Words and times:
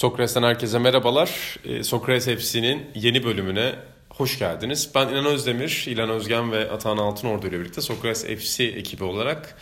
Sokrates'ten 0.00 0.42
herkese 0.42 0.78
merhabalar. 0.78 1.56
Ee, 1.64 1.82
Sokrates 1.84 2.26
FC'nin 2.26 2.86
yeni 2.94 3.24
bölümüne 3.24 3.72
hoş 4.10 4.38
geldiniz. 4.38 4.90
Ben 4.94 5.08
İnan 5.08 5.26
Özdemir, 5.26 5.84
İlan 5.86 6.10
Özgen 6.10 6.52
ve 6.52 6.70
Atahan 6.70 6.96
Altınordu 6.96 7.46
ile 7.46 7.60
birlikte 7.60 7.80
Sokrates 7.80 8.24
FC 8.24 8.64
ekibi 8.64 9.04
olarak 9.04 9.56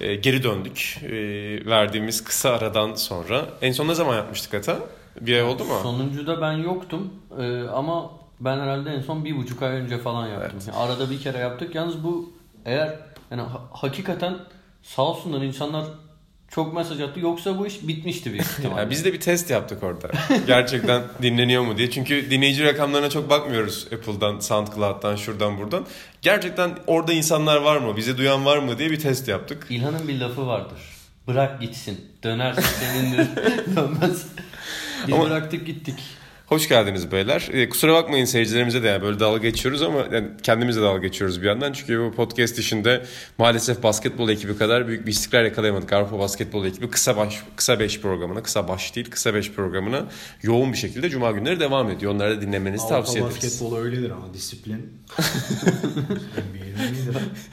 e, 0.00 0.14
geri 0.14 0.42
döndük. 0.42 0.98
E, 1.02 1.10
verdiğimiz 1.66 2.24
kısa 2.24 2.50
aradan 2.50 2.94
sonra. 2.94 3.46
En 3.62 3.72
son 3.72 3.88
ne 3.88 3.94
zaman 3.94 4.16
yapmıştık 4.16 4.54
Ata? 4.54 4.78
Bir 5.20 5.34
ay 5.34 5.42
oldu 5.42 5.64
mu? 5.64 5.74
Sonuncuda 5.82 6.40
ben 6.40 6.52
yoktum 6.52 7.14
Ee, 7.38 7.62
ama 7.62 8.10
ben 8.40 8.58
herhalde 8.58 8.90
en 8.90 9.00
son 9.00 9.24
bir 9.24 9.36
buçuk 9.36 9.62
ay 9.62 9.70
önce 9.70 9.98
falan 9.98 10.26
yaptım. 10.26 10.60
Yani 10.66 10.76
arada 10.76 11.10
bir 11.10 11.20
kere 11.20 11.38
yaptık. 11.38 11.74
Yalnız 11.74 12.04
bu 12.04 12.32
eğer 12.64 12.98
yani 13.30 13.42
ha- 13.42 13.68
hakikaten 13.72 14.36
sağ 14.82 15.02
olsunlar 15.02 15.42
insanlar 15.42 15.84
çok 16.50 16.74
mesaj 16.74 17.00
attı. 17.00 17.20
Yoksa 17.20 17.58
bu 17.58 17.66
iş 17.66 17.88
bitmişti 17.88 18.32
büyük 18.32 18.44
ihtimalle. 18.58 18.90
Biz 18.90 19.04
de 19.04 19.12
bir 19.12 19.20
test 19.20 19.50
yaptık 19.50 19.82
orada. 19.82 20.10
Gerçekten 20.46 21.02
dinleniyor 21.22 21.62
mu 21.62 21.78
diye. 21.78 21.90
Çünkü 21.90 22.30
dinleyici 22.30 22.64
rakamlarına 22.64 23.10
çok 23.10 23.30
bakmıyoruz 23.30 23.86
Apple'dan, 23.92 24.40
SoundCloud'dan, 24.40 25.16
şuradan 25.16 25.58
buradan. 25.58 25.86
Gerçekten 26.22 26.70
orada 26.86 27.12
insanlar 27.12 27.56
var 27.56 27.76
mı, 27.76 27.96
bizi 27.96 28.18
duyan 28.18 28.44
var 28.44 28.58
mı 28.58 28.78
diye 28.78 28.90
bir 28.90 29.00
test 29.00 29.28
yaptık. 29.28 29.66
İlhan'ın 29.70 30.08
bir 30.08 30.20
lafı 30.20 30.46
vardır. 30.46 30.78
Bırak 31.26 31.60
gitsin. 31.60 32.00
Dönerse 32.22 32.62
senindir. 32.62 33.26
Dönmez. 33.76 34.26
Biz 35.06 35.14
Ama- 35.14 35.24
bıraktık 35.24 35.66
gittik. 35.66 35.94
Hoş 36.48 36.68
geldiniz 36.68 37.12
beyler. 37.12 37.48
Ee, 37.52 37.68
kusura 37.68 37.94
bakmayın 37.94 38.24
seyircilerimize 38.24 38.82
de 38.82 38.86
yani 38.88 39.02
böyle 39.02 39.20
dalga 39.20 39.38
geçiyoruz 39.38 39.82
ama 39.82 39.98
yani 40.12 40.28
kendimize 40.42 40.80
dalga 40.82 40.98
geçiyoruz 41.06 41.42
bir 41.42 41.46
yandan. 41.46 41.72
Çünkü 41.72 42.00
bu 42.00 42.12
podcast 42.12 42.58
işinde 42.58 43.04
maalesef 43.38 43.82
basketbol 43.82 44.28
ekibi 44.28 44.58
kadar 44.58 44.88
büyük 44.88 45.06
bir 45.06 45.10
istikrar 45.12 45.44
yakalayamadık. 45.44 45.92
Avrupa 45.92 46.18
Basketbol 46.18 46.66
ekibi 46.66 46.90
kısa 46.90 47.16
baş 47.16 47.42
kısa 47.56 47.80
5 47.80 48.00
programına, 48.00 48.42
kısa 48.42 48.68
baş 48.68 48.96
değil, 48.96 49.10
kısa 49.10 49.34
5 49.34 49.52
programına 49.52 50.04
yoğun 50.42 50.72
bir 50.72 50.78
şekilde 50.78 51.10
cuma 51.10 51.30
günleri 51.30 51.60
devam 51.60 51.90
ediyor. 51.90 52.14
Onları 52.14 52.36
da 52.36 52.40
dinlemenizi 52.42 52.84
Avrupa 52.84 52.96
tavsiye 53.00 53.24
ederiz. 53.24 53.36
basketbol 53.36 53.76
öyledir 53.76 54.10
ama 54.10 54.34
disiplin. 54.34 54.92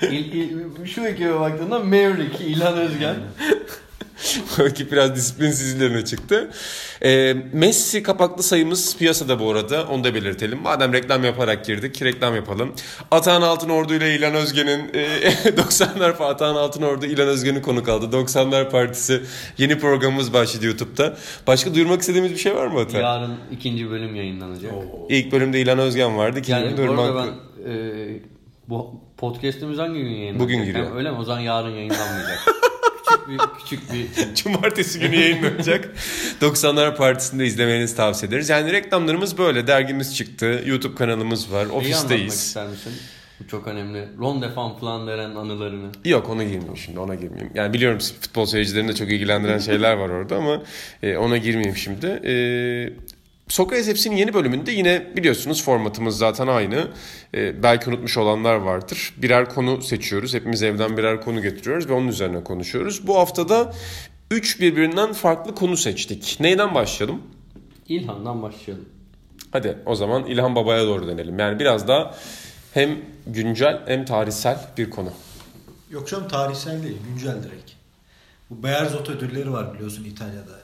İl, 0.12 0.34
il- 0.34 0.86
şu 0.86 1.06
ekibe 1.06 1.40
baktığında 1.40 1.80
Maverick, 1.80 2.44
İlhan 2.46 2.78
Özgen. 2.78 3.16
Bu 4.58 4.64
ekip 4.64 4.92
biraz 4.92 5.16
disiplinsizlerine 5.16 6.06
çıktı. 6.06 6.52
Ee, 7.04 7.36
Messi 7.54 8.04
kapaklı 8.04 8.44
sayımız 8.44 8.98
piyasada 8.98 9.40
bu 9.40 9.52
arada. 9.52 9.88
Onu 9.88 10.04
da 10.04 10.14
belirtelim. 10.16 10.60
Madem 10.62 10.94
reklam 10.94 11.24
yaparak 11.24 11.66
girdik, 11.66 12.02
reklam 12.04 12.36
yapalım. 12.36 12.74
Atahan 13.12 13.42
Altınordu 13.42 13.94
ile 13.94 14.16
İlhan 14.16 14.34
Özgen'in 14.34 14.80
e, 14.94 15.04
90'lar 15.50 16.24
Atahan 16.24 16.56
Altınordu 16.56 17.06
İlhan 17.06 17.28
Özgen'in 17.28 17.62
konuk 17.62 17.90
aldı. 17.90 18.18
90'lar 18.18 18.70
Partisi 18.72 19.22
yeni 19.58 19.80
programımız 19.80 20.34
başladı 20.34 20.66
YouTube'da. 20.66 21.18
Başka 21.48 21.76
duyurmak 21.76 22.02
istediğimiz 22.02 22.32
bir 22.32 22.38
şey 22.38 22.56
var 22.56 22.68
mı 22.68 22.80
Atahan? 22.80 23.02
Yarın 23.04 23.34
ikinci 23.52 23.90
bölüm 23.90 24.16
yayınlanacak. 24.16 24.74
Oo. 24.74 25.08
İlk 25.10 25.32
bölümde 25.32 25.62
İlhan 25.62 25.80
Özgen 25.80 26.18
vardı. 26.18 26.40
İkinci 26.40 26.52
Yani 26.52 26.76
Irmak- 26.80 27.00
arada 27.02 27.26
ben 27.66 27.72
e, 27.72 28.20
bu 28.70 29.02
podcast'imiz 29.18 29.78
hangi 29.78 30.00
gün 30.00 30.10
yayınlanacak? 30.10 30.40
Bugün 30.40 30.66
giriyor. 30.66 30.86
Yani 30.86 30.96
öyle 30.96 31.12
mi? 31.12 31.18
O 31.18 31.24
zaman 31.24 31.40
yarın 31.40 31.70
yayınlanmayacak. 31.70 32.40
küçük 33.06 33.30
bir 33.30 33.40
küçük 33.60 33.94
bir 33.94 34.36
Cumartesi 34.36 35.00
günü 35.00 35.16
yayınlanacak. 35.16 35.90
90'lar 36.42 36.96
Partisi'nde 36.98 37.46
izlemenizi 37.46 37.96
tavsiye 37.96 38.30
ederiz. 38.30 38.50
Yani 38.50 38.72
reklamlarımız 38.72 39.38
böyle. 39.38 39.68
Dergimiz 39.68 40.16
çıktı. 40.16 40.64
YouTube 40.66 40.96
kanalımız 40.96 41.52
var. 41.52 41.58
Neyi 41.58 41.64
anlatmak 41.64 41.84
Ofisteyiz. 41.86 42.34
ister 42.34 42.68
misin? 42.68 42.94
Bu 43.40 43.48
çok 43.48 43.68
önemli. 43.68 44.08
Rondefan 44.20 44.78
falan 44.78 45.08
veren 45.08 45.36
anılarını. 45.36 45.92
Yok 46.06 46.30
ona 46.30 46.44
girmeyeyim 46.44 46.78
şimdi 46.78 47.00
ona 47.00 47.16
girmeyeyim. 47.16 47.52
Yani 47.56 47.74
biliyorum 47.74 48.00
futbol 48.22 48.46
seyircilerini 48.46 48.88
de 48.88 48.96
çok 48.96 49.12
ilgilendiren 49.12 49.58
şeyler 49.70 49.94
var 49.94 50.10
orada 50.10 50.36
ama 50.36 50.62
e, 51.04 51.18
ona 51.18 51.38
girmeyeyim 51.38 51.76
şimdi. 51.78 52.06
E, 52.06 52.34
Sokrates 53.48 53.88
Hepsi'nin 53.88 54.16
yeni 54.16 54.34
bölümünde 54.34 54.72
yine 54.72 55.08
biliyorsunuz 55.18 55.64
formatımız 55.64 56.18
zaten 56.18 56.48
aynı. 56.48 56.88
E, 57.34 57.64
belki 57.64 57.90
unutmuş 57.90 58.18
olanlar 58.18 58.56
vardır. 58.56 59.14
Birer 59.18 59.50
konu 59.50 59.82
seçiyoruz. 59.82 60.34
Hepimiz 60.34 60.64
evden 60.64 60.98
birer 60.98 61.22
konu 61.22 61.42
getiriyoruz 61.42 61.90
ve 61.90 61.94
onun 61.94 62.08
üzerine 62.08 62.44
konuşuyoruz. 62.44 63.08
Bu 63.08 63.18
haftada 63.18 63.74
3 64.32 64.60
birbirinden 64.62 65.14
farklı 65.14 65.56
konu 65.56 65.78
seçtik. 65.78 66.38
Neyden 66.40 66.76
başlayalım? 66.76 67.22
İlhan'dan 67.88 68.42
başlayalım. 68.42 68.86
Hadi 69.52 69.78
o 69.86 69.96
zaman 69.96 70.26
İlhan 70.26 70.56
Baba'ya 70.56 70.84
doğru 70.86 71.08
dönelim. 71.08 71.40
Yani 71.40 71.60
biraz 71.60 71.88
daha 71.88 72.16
hem 72.74 72.98
güncel 73.28 73.82
hem 73.86 74.06
tarihsel 74.06 74.60
bir 74.78 74.90
konu. 74.90 75.10
Yok 75.90 76.08
canım 76.08 76.28
tarihsel 76.28 76.84
değil, 76.84 76.98
güncel 77.10 77.44
direkt. 77.44 77.72
Bu 78.50 78.64
Beyerzot 78.64 79.10
ödülleri 79.10 79.52
var 79.52 79.74
biliyorsun 79.74 80.04
İtalya'da. 80.04 80.60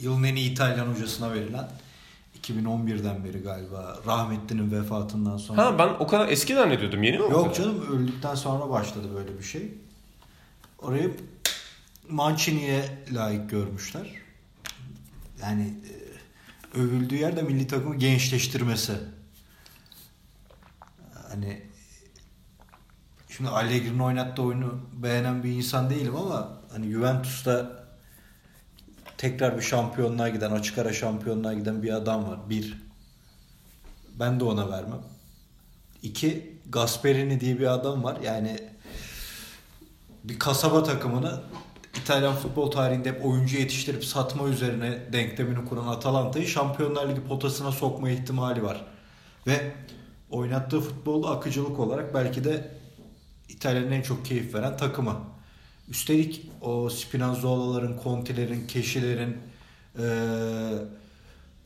Yılın 0.00 0.24
en 0.24 0.36
iyi 0.36 0.52
İtalyan 0.52 0.86
hocasına 0.86 1.34
verilen. 1.34 1.68
2011'den 2.50 3.24
beri 3.24 3.42
galiba 3.42 3.98
rahmetlinin 4.06 4.70
vefatından 4.70 5.36
sonra. 5.36 5.64
Ha 5.64 5.78
ben 5.78 5.88
o 5.88 6.06
kadar 6.06 6.28
eski 6.28 6.54
zannediyordum. 6.54 7.02
Yeni 7.02 7.18
mi 7.18 7.30
Yok 7.30 7.54
canım 7.54 7.86
öldükten 7.92 8.34
sonra 8.34 8.70
başladı 8.70 9.08
böyle 9.14 9.38
bir 9.38 9.44
şey. 9.44 9.74
Orayı 10.78 11.16
Mancini'ye 12.08 12.98
layık 13.12 13.50
görmüşler. 13.50 14.10
Yani 15.42 15.74
e, 16.74 16.78
övüldüğü 16.78 17.16
yerde 17.16 17.42
milli 17.42 17.66
takımı 17.66 17.96
gençleştirmesi. 17.96 18.92
Hani 21.30 21.62
şimdi 23.28 23.50
Allegri'nin 23.50 23.98
oynattığı 23.98 24.42
oyunu 24.42 24.80
beğenen 24.92 25.42
bir 25.42 25.50
insan 25.50 25.90
değilim 25.90 26.16
ama 26.16 26.58
hani 26.72 26.92
Juventus'ta 26.92 27.85
tekrar 29.18 29.56
bir 29.56 29.62
şampiyonluğa 29.62 30.28
giden, 30.28 30.50
açık 30.50 30.78
ara 30.78 30.92
şampiyonluğa 30.92 31.52
giden 31.54 31.82
bir 31.82 31.92
adam 31.92 32.28
var. 32.28 32.38
Bir. 32.50 32.86
Ben 34.20 34.40
de 34.40 34.44
ona 34.44 34.70
vermem. 34.70 35.00
İki, 36.02 36.56
Gasperini 36.68 37.40
diye 37.40 37.58
bir 37.58 37.66
adam 37.66 38.04
var. 38.04 38.16
Yani 38.22 38.58
bir 40.24 40.38
kasaba 40.38 40.82
takımını 40.82 41.40
İtalyan 42.02 42.34
futbol 42.34 42.70
tarihinde 42.70 43.08
hep 43.08 43.26
oyuncu 43.26 43.56
yetiştirip 43.56 44.04
satma 44.04 44.48
üzerine 44.48 45.12
denklemini 45.12 45.64
kuran 45.64 45.86
Atalanta'yı 45.86 46.46
Şampiyonlar 46.46 47.08
Ligi 47.08 47.24
potasına 47.24 47.72
sokma 47.72 48.10
ihtimali 48.10 48.62
var. 48.62 48.84
Ve 49.46 49.72
oynattığı 50.30 50.80
futbolda 50.80 51.28
akıcılık 51.28 51.78
olarak 51.78 52.14
belki 52.14 52.44
de 52.44 52.70
İtalya'nın 53.48 53.92
en 53.92 54.02
çok 54.02 54.24
keyif 54.26 54.54
veren 54.54 54.76
takımı. 54.76 55.16
Üstelik 55.88 56.50
o 56.60 56.90
Spinazzola'ların, 56.90 58.00
Conte'lerin, 58.04 58.66
Keşilerin 58.66 59.36
eee 59.98 60.04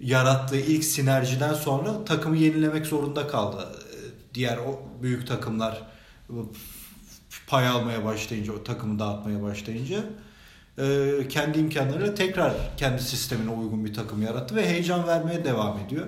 yarattığı 0.00 0.60
ilk 0.60 0.84
sinerjiden 0.84 1.54
sonra 1.54 2.04
takımı 2.04 2.36
yenilemek 2.36 2.86
zorunda 2.86 3.26
kaldı. 3.26 3.68
Ee, 3.72 3.96
Diğer 4.34 4.56
o 4.56 4.80
büyük 5.02 5.26
takımlar 5.26 5.82
pay 7.46 7.68
almaya 7.68 8.04
başlayınca, 8.04 8.52
o 8.52 8.64
takımı 8.64 8.98
dağıtmaya 8.98 9.42
başlayınca 9.42 10.04
e, 10.78 11.28
kendi 11.28 11.58
imkanlarıyla 11.58 12.14
tekrar 12.14 12.52
kendi 12.76 13.02
sistemine 13.02 13.50
uygun 13.50 13.84
bir 13.84 13.94
takım 13.94 14.22
yarattı 14.22 14.56
ve 14.56 14.68
heyecan 14.68 15.06
vermeye 15.06 15.44
devam 15.44 15.78
ediyor. 15.78 16.06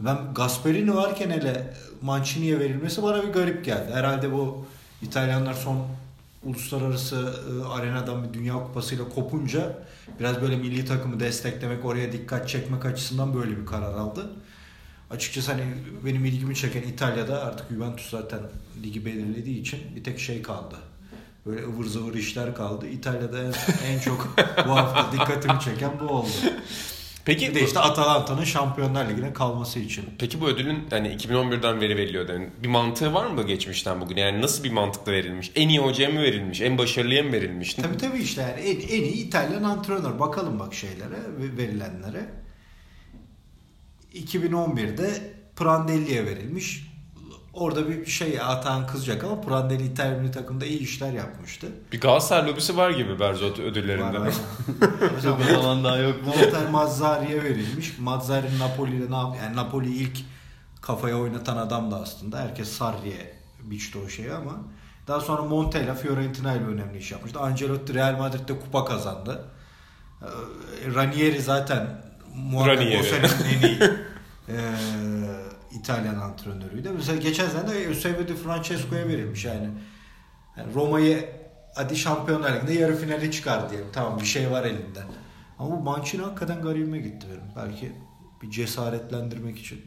Ben 0.00 0.34
Gasperini 0.34 0.94
varken 0.94 1.30
hele 1.30 1.74
Mancini'ye 2.02 2.60
verilmesi 2.60 3.02
bana 3.02 3.22
bir 3.22 3.28
garip 3.28 3.64
geldi. 3.64 3.92
Herhalde 3.92 4.32
bu 4.32 4.66
İtalyanlar 5.02 5.54
son 5.54 5.86
uluslararası 6.44 7.34
e, 7.50 7.68
arenadan 7.68 8.24
bir 8.24 8.34
dünya 8.38 8.54
kupasıyla 8.54 9.08
kopunca 9.08 9.78
biraz 10.20 10.42
böyle 10.42 10.56
milli 10.56 10.84
takımı 10.84 11.20
desteklemek, 11.20 11.84
oraya 11.84 12.12
dikkat 12.12 12.48
çekmek 12.48 12.84
açısından 12.84 13.34
böyle 13.34 13.60
bir 13.60 13.66
karar 13.66 13.94
aldı. 13.94 14.30
Açıkçası 15.10 15.52
hani 15.52 15.64
benim 16.04 16.24
ilgimi 16.24 16.54
çeken 16.54 16.82
İtalya'da 16.82 17.42
artık 17.44 17.70
Juventus 17.70 18.10
zaten 18.10 18.40
ligi 18.82 19.06
belirlediği 19.06 19.60
için 19.60 19.80
bir 19.96 20.04
tek 20.04 20.20
şey 20.20 20.42
kaldı. 20.42 20.76
Böyle 21.46 21.66
ıvır 21.66 21.84
zıvır 21.84 22.14
işler 22.14 22.54
kaldı. 22.54 22.86
İtalya'da 22.86 23.42
en, 23.42 23.52
en 23.86 23.98
çok 23.98 24.34
bu 24.66 24.70
hafta 24.70 25.12
dikkatimi 25.12 25.60
çeken 25.60 25.90
bu 26.00 26.04
oldu. 26.04 26.28
Peki 27.28 27.48
Bir 27.48 27.54
de 27.54 27.64
işte 27.64 27.80
Atalanta'nın 27.80 28.44
Şampiyonlar 28.44 29.10
Ligi'ne 29.10 29.32
kalması 29.32 29.78
için. 29.78 30.04
Peki 30.18 30.40
bu 30.40 30.48
ödülün 30.48 30.84
yani 30.90 31.08
2011'den 31.08 31.80
beri 31.80 31.96
veriliyor 31.96 32.28
yani 32.28 32.48
bir 32.62 32.68
mantığı 32.68 33.14
var 33.14 33.26
mı 33.26 33.42
geçmişten 33.46 34.00
bugün? 34.00 34.16
Yani 34.16 34.42
nasıl 34.42 34.64
bir 34.64 34.72
mantıkla 34.72 35.12
verilmiş? 35.12 35.52
En 35.54 35.68
iyi 35.68 35.78
hocaya 35.78 36.10
mı 36.10 36.22
verilmiş? 36.22 36.60
En 36.60 36.78
başarılıya 36.78 37.22
mı 37.22 37.32
verilmiş? 37.32 37.74
Tabii 37.74 37.96
tabii 37.96 38.18
işte 38.18 38.42
yani 38.42 38.60
en, 38.60 38.76
en 38.80 39.02
iyi 39.02 39.26
İtalyan 39.26 39.62
antrenör. 39.62 40.18
Bakalım 40.18 40.58
bak 40.58 40.74
şeylere, 40.74 41.18
ve- 41.38 41.56
verilenlere. 41.56 42.24
2011'de 44.14 45.32
Prandelli'ye 45.56 46.26
verilmiş. 46.26 46.87
Orada 47.52 47.88
bir 47.88 48.06
şey 48.06 48.40
Atan 48.40 48.86
kızacak 48.86 49.24
ama 49.24 49.40
Prandelli 49.40 49.84
İtalyan 49.84 50.20
milli 50.20 50.30
takımda 50.32 50.66
iyi 50.66 50.78
işler 50.78 51.12
yapmıştı. 51.12 51.66
Bir 51.92 52.00
Galatasaray 52.00 52.50
lobisi 52.52 52.76
var 52.76 52.90
gibi 52.90 53.20
Berzot 53.20 53.58
Var, 53.58 53.64
ödüllerinde. 53.64 54.20
var. 54.20 54.34
Çok 55.22 55.38
o 55.58 55.62
zaman 55.62 55.84
daha 55.84 55.96
yok. 55.96 56.16
Walter 56.24 56.70
Mazzari'ye 56.70 57.44
verilmiş. 57.44 57.98
Mazzari'nin 57.98 58.58
Napoli'yle 58.58 59.10
ne 59.10 59.16
yap 59.16 59.36
yani 59.42 59.56
Napoli 59.56 59.94
ilk 59.94 60.18
kafaya 60.80 61.16
oynatan 61.18 61.56
adam 61.56 61.90
da 61.90 61.96
aslında. 62.00 62.38
Herkes 62.40 62.68
Sarri'ye 62.68 63.34
biçti 63.62 63.98
o 64.06 64.08
şeyi 64.08 64.32
ama 64.32 64.52
daha 65.08 65.20
sonra 65.20 65.42
Montella 65.42 65.94
Fiorentina 65.94 66.54
ile 66.54 66.64
önemli 66.64 66.98
iş 66.98 67.12
yapmıştı. 67.12 67.40
Ancelotti 67.40 67.94
Real 67.94 68.18
Madrid'de 68.18 68.60
kupa 68.60 68.84
kazandı. 68.84 69.44
Ee, 70.22 70.26
Ranieri 70.94 71.42
zaten 71.42 72.02
Muhakkak 72.34 72.76
Ranieri. 72.78 73.00
o 73.00 73.02
senenin 73.02 73.58
en 73.58 73.68
iyi 73.68 73.78
e, 74.48 74.56
İtalyan 75.78 76.14
antrenörüydü. 76.14 76.90
Mesela 76.90 77.18
geçen 77.18 77.48
sene 77.48 77.70
de 77.70 77.84
Eusebio 77.84 78.28
Di 78.28 78.34
Francesco'ya 78.34 79.08
verilmiş 79.08 79.44
yani. 79.44 79.68
yani 80.56 80.74
Roma'yı 80.74 81.28
hadi 81.74 81.96
Şampiyonlar 81.96 82.56
Ligi'nde 82.56 82.72
yarı 82.72 82.96
finale 82.96 83.30
çıkar 83.30 83.70
diyelim. 83.70 83.88
Tamam 83.92 84.20
bir 84.20 84.26
şey 84.26 84.50
var 84.50 84.64
elinde. 84.64 85.00
Ama 85.58 85.70
bu 85.70 85.80
Mancini 85.80 86.22
hakikaten 86.22 86.62
garibime 86.62 86.98
gitti 86.98 87.26
benim. 87.30 87.52
Belki 87.56 87.92
bir 88.42 88.50
cesaretlendirmek 88.50 89.58
için. 89.58 89.80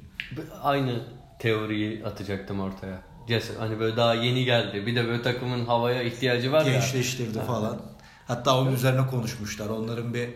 Aynı 0.63 1.03
teoriyi 1.39 2.05
atacaktım 2.05 2.59
ortaya. 2.59 3.01
Cesaret, 3.27 3.59
hani 3.59 3.79
böyle 3.79 3.97
daha 3.97 4.13
yeni 4.13 4.45
geldi. 4.45 4.85
Bir 4.85 4.95
de 4.95 5.07
böyle 5.07 5.21
takımın 5.21 5.65
havaya 5.65 6.03
ihtiyacı 6.03 6.51
var 6.51 6.65
ya. 6.65 6.73
Gençleştirdi 6.73 7.39
falan. 7.39 7.81
Hatta 8.27 8.59
onun 8.59 8.73
üzerine 8.73 9.07
konuşmuşlar. 9.07 9.69
Onların 9.69 10.13
bir 10.13 10.29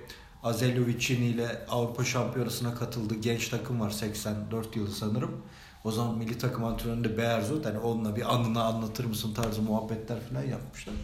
Azelio 0.45 0.85
Vicini 0.85 1.25
ile 1.25 1.65
Avrupa 1.69 2.03
Şampiyonası'na 2.03 2.75
katıldığı 2.75 3.15
genç 3.15 3.49
takım 3.49 3.81
var 3.81 3.89
84 3.89 4.75
yılı 4.75 4.91
sanırım. 4.91 5.41
O 5.83 5.91
zaman 5.91 6.17
milli 6.17 6.37
takım 6.37 6.63
antrenörü 6.63 7.03
de 7.03 7.17
Beerzot. 7.17 7.65
Hani 7.65 7.79
onunla 7.79 8.15
bir 8.15 8.33
anını 8.35 8.63
anlatır 8.63 9.05
mısın 9.05 9.33
tarzı 9.33 9.61
muhabbetler 9.61 10.17
falan 10.29 10.43
yapmışlar. 10.43 10.95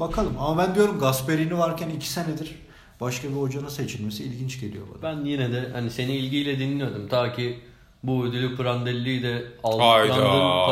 Bakalım. 0.00 0.38
Ama 0.38 0.62
ben 0.62 0.74
diyorum 0.74 0.98
Gasperini 0.98 1.58
varken 1.58 1.88
2 1.90 2.08
senedir 2.08 2.54
başka 3.00 3.28
bir 3.28 3.34
hocanın 3.34 3.68
seçilmesi 3.68 4.24
ilginç 4.24 4.60
geliyor 4.60 4.86
bana. 4.94 5.02
Ben 5.02 5.24
yine 5.24 5.52
de 5.52 5.68
hani 5.72 5.90
seni 5.90 6.16
ilgiyle 6.16 6.58
dinliyordum. 6.58 7.08
Ta 7.08 7.32
ki 7.32 7.60
bu 8.02 8.24
ödülü 8.24 8.56
Prandelli'yi 8.56 9.22
de 9.22 9.42
aldı. 9.64 9.82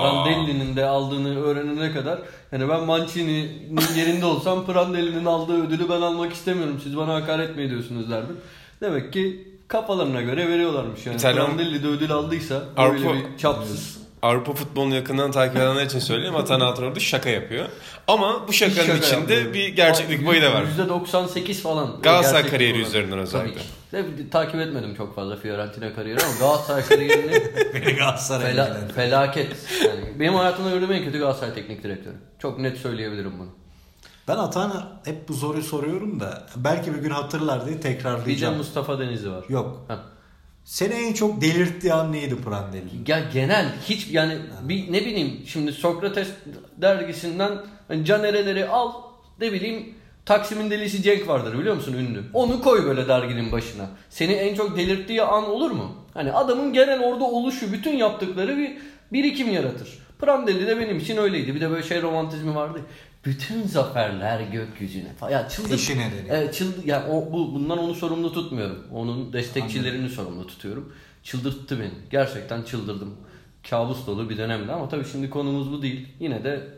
Prandelli'nin 0.01 0.77
de 0.77 0.85
aldığını 0.87 1.45
öğrenene 1.45 1.93
kadar 1.93 2.19
yani 2.53 2.69
ben 2.69 2.83
Mancini'nin 2.85 3.81
yerinde 3.97 4.27
olsam 4.27 4.67
Prandelli'nin 4.67 5.25
aldığı 5.25 5.67
ödülü 5.67 5.89
ben 5.89 6.01
almak 6.01 6.33
istemiyorum. 6.33 6.81
Siz 6.85 6.97
bana 6.97 7.15
hakaret 7.15 7.57
mi 7.57 7.63
ediyorsunuz 7.63 8.11
derdim. 8.11 8.37
Demek 8.81 9.13
ki 9.13 9.49
kafalarına 9.69 10.23
göre 10.23 10.49
veriyorlarmış 10.49 11.07
yani. 11.07 11.17
İtalyan- 11.17 11.47
Prandelli 11.47 11.83
de 11.83 11.87
ödül 11.87 12.13
aldıysa 12.13 12.55
Avrupa- 12.77 12.93
böyle 13.07 13.19
bir 13.33 13.39
çapsız. 13.39 14.06
Avrupa 14.27 14.53
futbolunu 14.55 14.95
yakından 14.95 15.31
takip 15.31 15.57
edenler 15.57 15.87
için 15.87 15.99
söyleyeyim. 15.99 16.37
Atan 16.37 16.61
Altınor 16.61 16.95
da 16.95 17.01
şaka 17.01 17.31
yapıyor. 17.31 17.67
Ama 18.09 18.49
bu 18.49 18.53
şakanın 18.53 18.87
Şaka 18.87 18.99
içinde 18.99 19.19
yapıyorum. 19.35 19.55
bir 19.55 19.69
gerçeklik 19.69 20.27
payı 20.27 20.43
da 20.43 20.55
var. 20.55 20.65
%98 20.79 21.55
falan. 21.55 22.03
Galatasaray 22.03 22.47
kariyeri 22.51 22.73
olarak. 22.75 22.89
üzerinden 22.89 23.19
özellikle. 23.19 23.61
Tabii 23.91 24.17
ki. 24.17 24.31
Takip 24.31 24.61
etmedim 24.61 24.95
çok 24.95 25.15
fazla 25.15 25.37
Fiorentina 25.37 25.95
kariyeri 25.95 26.21
ama 26.25 26.33
Galatasaray 26.41 26.85
kariyerini 26.85 27.39
Galatasaray 27.99 28.53
Fela- 28.53 28.89
felaket. 28.93 29.57
Yani 29.85 30.21
benim 30.21 30.35
hayatımda 30.35 30.71
gördüğüm 30.71 30.93
en 30.93 31.05
kötü 31.05 31.19
Galatasaray 31.19 31.55
teknik 31.55 31.83
direktörü. 31.83 32.15
Çok 32.39 32.59
net 32.59 32.79
söyleyebilirim 32.79 33.33
bunu. 33.39 33.49
Ben 34.29 34.37
Atan'a 34.37 35.01
hep 35.05 35.29
bu 35.29 35.35
soruyu 35.35 35.63
soruyorum 35.63 36.21
da 36.21 36.47
belki 36.57 36.95
bir 36.95 36.99
gün 36.99 37.11
hatırlar 37.11 37.67
diye 37.67 37.77
Bir 37.79 37.83
de 37.83 37.89
tekrarlayacağım. 37.89 38.57
Mustafa 38.57 38.99
Denizli 38.99 39.31
var. 39.31 39.45
Yok. 39.49 39.85
Ha. 39.89 39.99
Seni 40.67 40.95
en 40.95 41.13
çok 41.13 41.41
delirttiği 41.41 41.93
an 41.93 42.13
neydi 42.13 42.37
Prandelli? 42.37 42.91
Ya 43.07 43.21
genel 43.33 43.67
hiç 43.89 44.09
yani 44.11 44.39
bir 44.63 44.93
ne 44.93 45.01
bileyim 45.01 45.43
şimdi 45.47 45.73
Sokrates 45.73 46.29
dergisinden 46.77 47.53
hani 47.89 48.05
Can 48.05 48.25
Ereler'i 48.25 48.69
al 48.69 48.93
ne 49.41 49.53
bileyim 49.53 49.95
Taksim'in 50.25 50.71
delisi 50.71 51.03
Cenk 51.03 51.29
vardır 51.29 51.59
biliyor 51.59 51.75
musun 51.75 51.93
ünlü. 51.93 52.23
Onu 52.35 52.63
koy 52.63 52.87
böyle 52.87 53.09
derginin 53.09 53.53
başına. 53.53 53.89
Seni 54.11 54.33
en 54.33 54.55
çok 54.55 54.77
delirttiği 54.77 55.23
an 55.23 55.51
olur 55.51 55.71
mu? 55.71 55.95
Hani 56.15 56.33
adamın 56.33 56.73
genel 56.73 57.01
orada 57.01 57.25
oluşu 57.25 57.73
bütün 57.73 57.97
yaptıkları 57.97 58.59
bir 58.59 58.79
birikim 59.13 59.53
yaratır. 59.53 59.99
Prandelli 60.19 60.67
de 60.67 60.79
benim 60.79 60.99
için 60.99 61.17
öyleydi. 61.17 61.55
Bir 61.55 61.61
de 61.61 61.71
böyle 61.71 61.83
şey 61.83 62.03
romantizmi 62.03 62.55
vardı. 62.55 62.81
Bütün 63.27 63.67
zaferler 63.67 64.41
gökyüzüne. 64.41 65.15
falan. 65.15 65.33
Ya 65.33 65.49
çıldır. 65.49 65.75
Eşi 65.75 65.99
nedeni. 65.99 66.27
Evet, 66.29 66.55
çıldır. 66.55 66.85
Yani 66.85 67.11
o, 67.11 67.33
bu, 67.33 67.55
bundan 67.55 67.79
onu 67.79 67.95
sorumlu 67.95 68.33
tutmuyorum. 68.33 68.85
Onun 68.93 69.33
destekçilerini 69.33 70.09
sorumlu 70.09 70.47
tutuyorum. 70.47 70.93
Çıldırttı 71.23 71.81
beni. 71.81 71.91
Gerçekten 72.11 72.63
çıldırdım. 72.63 73.15
Kabus 73.71 74.07
dolu 74.07 74.31
bir 74.31 74.37
dönemdi 74.37 74.73
ama 74.73 74.89
tabii 74.89 75.05
şimdi 75.13 75.31
konumuz 75.31 75.73
bu 75.73 75.83
değil. 75.83 76.09
Yine 76.21 76.45
de 76.45 76.69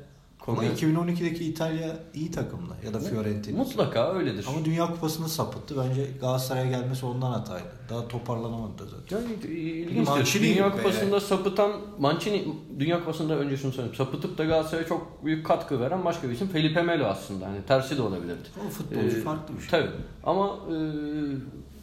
Ama 0.49 0.57
konuyu 0.57 0.73
2012'deki 0.73 1.45
İtalya 1.45 1.97
iyi 2.15 2.31
takımda 2.31 2.75
ya 2.87 2.95
da 2.95 3.01
Fiorentina. 3.01 3.59
mutlaka 3.59 4.15
öyledir. 4.15 4.47
Ama 4.49 4.65
Dünya 4.65 4.87
Kupası'nda 4.87 5.29
sapıttı. 5.29 5.75
Bence 5.79 6.07
Galatasaray'a 6.21 6.67
gelmesi 6.71 7.07
ondan 7.07 7.31
hataydı. 7.31 7.65
Daha 7.91 8.09
toparlanamadı 8.09 8.79
da 8.79 8.87
zaten. 8.87 9.17
Yani 9.17 9.33
ilginçtir. 9.55 10.13
Mancini 10.17 10.43
Dünya 10.55 10.73
Kupası'nda 10.73 11.21
sapıtan 11.21 11.73
Mancini 11.99 12.45
Dünya 12.79 13.01
Kupası'nda 13.01 13.39
önce 13.39 13.57
şunu 13.57 13.73
söyleyeyim. 13.73 13.97
Sapıtıp 13.97 14.39
da 14.39 14.45
Galatasaray'a 14.45 14.87
çok 14.89 15.25
büyük 15.25 15.47
katkı 15.47 15.81
veren 15.81 16.05
başka 16.05 16.29
bir 16.29 16.33
isim 16.35 16.49
Felipe 16.49 16.83
Melo 16.83 17.05
aslında. 17.05 17.47
Hani 17.47 17.63
tersi 17.69 17.97
de 17.99 18.03
olabilirdi. 18.03 18.49
O 18.67 18.71
futbolcu 18.71 19.19
Ee, 19.19 19.21
farklı 19.21 19.55
bir 19.57 19.61
şey. 19.61 19.71
Tabii. 19.71 19.91
Ama 20.25 20.47
e, 20.47 20.77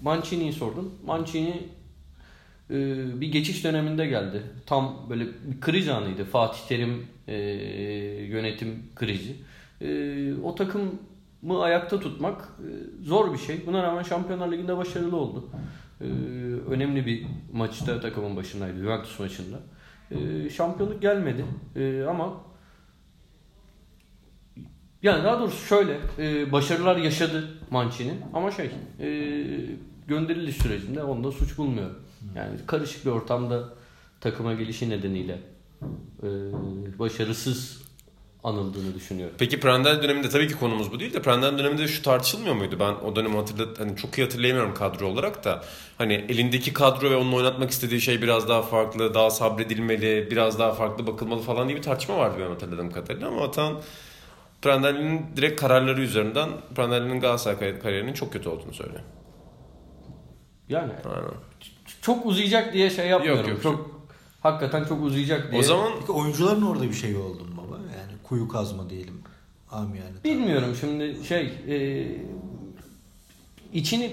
Mancini'yi 0.03 0.53
sordun. 0.53 0.93
Mancini 1.05 1.69
e, 2.69 2.75
bir 3.21 3.31
geçiş 3.31 3.63
döneminde 3.63 4.05
geldi. 4.05 4.43
Tam 4.65 5.05
böyle 5.09 5.25
bir 5.25 5.61
kriz 5.61 5.89
anıydı. 5.89 6.25
Fatih 6.25 6.59
Terim 6.67 7.07
e, 7.27 7.35
yönetim 8.29 8.83
krizi. 8.95 9.35
E, 9.81 10.33
o 10.43 10.55
takımı 10.55 11.63
ayakta 11.63 11.99
tutmak 11.99 12.41
e, 12.41 12.69
zor 13.03 13.33
bir 13.33 13.37
şey. 13.37 13.65
Buna 13.65 13.83
rağmen 13.83 14.03
Şampiyonlar 14.03 14.51
Ligi'nde 14.51 14.77
başarılı 14.77 15.17
oldu. 15.17 15.49
E, 16.01 16.05
önemli 16.69 17.05
bir 17.05 17.25
maçta 17.53 18.01
takımın 18.01 18.35
başındaydı. 18.35 18.79
Juventus 18.79 19.19
maçında. 19.19 19.59
E, 20.11 20.49
şampiyonluk 20.49 21.01
gelmedi. 21.01 21.45
E, 21.75 22.03
ama 22.03 22.33
yani 25.03 25.23
daha 25.23 25.39
doğrusu 25.39 25.67
şöyle 25.67 25.99
e, 26.19 26.51
başarılar 26.51 26.95
yaşadı 26.97 27.49
Mancini 27.71 28.13
ama 28.33 28.51
şey 28.51 28.71
e, 28.99 29.09
gönderiliş 30.07 30.57
sürecinde 30.57 31.03
onda 31.03 31.31
suç 31.31 31.57
bulmuyorum. 31.57 31.99
Yani 32.35 32.57
karışık 32.67 33.05
bir 33.05 33.11
ortamda 33.11 33.69
takıma 34.21 34.53
gelişi 34.53 34.89
nedeniyle 34.89 35.39
e, 36.23 36.29
başarısız 36.99 37.85
anıldığını 38.45 38.95
düşünüyorum. 38.95 39.35
Peki 39.39 39.59
Prandel 39.59 40.03
döneminde 40.03 40.29
tabii 40.29 40.47
ki 40.47 40.53
konumuz 40.53 40.91
bu 40.91 40.99
değil 40.99 41.13
de 41.13 41.21
Prandel 41.21 41.57
döneminde 41.57 41.87
şu 41.87 42.01
tartışılmıyor 42.01 42.55
muydu? 42.55 42.75
Ben 42.79 42.93
o 42.93 43.15
dönemi 43.15 43.35
hatırlat 43.35 43.79
hani 43.79 43.95
çok 43.97 44.17
iyi 44.17 44.23
hatırlayamıyorum 44.23 44.73
kadro 44.73 45.07
olarak 45.07 45.43
da. 45.43 45.63
Hani 45.97 46.13
elindeki 46.13 46.73
kadro 46.73 47.09
ve 47.11 47.15
onun 47.15 47.33
oynatmak 47.33 47.71
istediği 47.71 48.01
şey 48.01 48.21
biraz 48.21 48.49
daha 48.49 48.61
farklı, 48.61 49.13
daha 49.13 49.29
sabredilmeli, 49.29 50.27
biraz 50.31 50.59
daha 50.59 50.71
farklı 50.73 51.07
bakılmalı 51.07 51.41
falan 51.41 51.67
diye 51.67 51.77
bir 51.77 51.83
tartışma 51.83 52.17
vardı 52.17 52.35
benim 52.39 52.51
hatırladığım 52.51 52.91
kadarıyla 52.91 53.27
ama 53.27 53.43
Atan 53.43 53.81
Prandelli'nin 54.61 55.25
direkt 55.35 55.61
kararları 55.61 56.01
üzerinden 56.01 56.49
Prandelli'nin 56.75 57.19
Galatasaray 57.19 57.79
kariyerinin 57.79 58.13
çok 58.13 58.33
kötü 58.33 58.49
olduğunu 58.49 58.73
söylüyor. 58.73 59.01
Yani 60.69 60.93
Aynen. 61.05 61.29
çok 62.01 62.25
uzayacak 62.25 62.73
diye 62.73 62.89
şey 62.89 63.07
yapmıyorum. 63.07 63.49
Yok, 63.49 63.49
yok. 63.49 63.63
çok 63.63 63.94
hakikaten 64.45 64.85
çok 64.85 65.03
uzayacak 65.03 65.51
diye. 65.51 65.61
O 65.61 65.63
zaman 65.63 65.91
Peki 65.99 66.11
oyuncuların 66.11 66.61
orada 66.61 66.83
bir 66.83 66.93
şey 66.93 67.15
oldu 67.15 67.43
mu 67.43 67.51
baba? 67.57 67.77
Yani 67.77 68.17
kuyu 68.23 68.47
kazma 68.47 68.89
diyelim. 68.89 69.21
Amiyane. 69.71 70.23
Bilmiyorum 70.23 70.77
şimdi 70.79 71.25
şey 71.27 71.53
e, 71.67 72.07
içini 73.73 74.11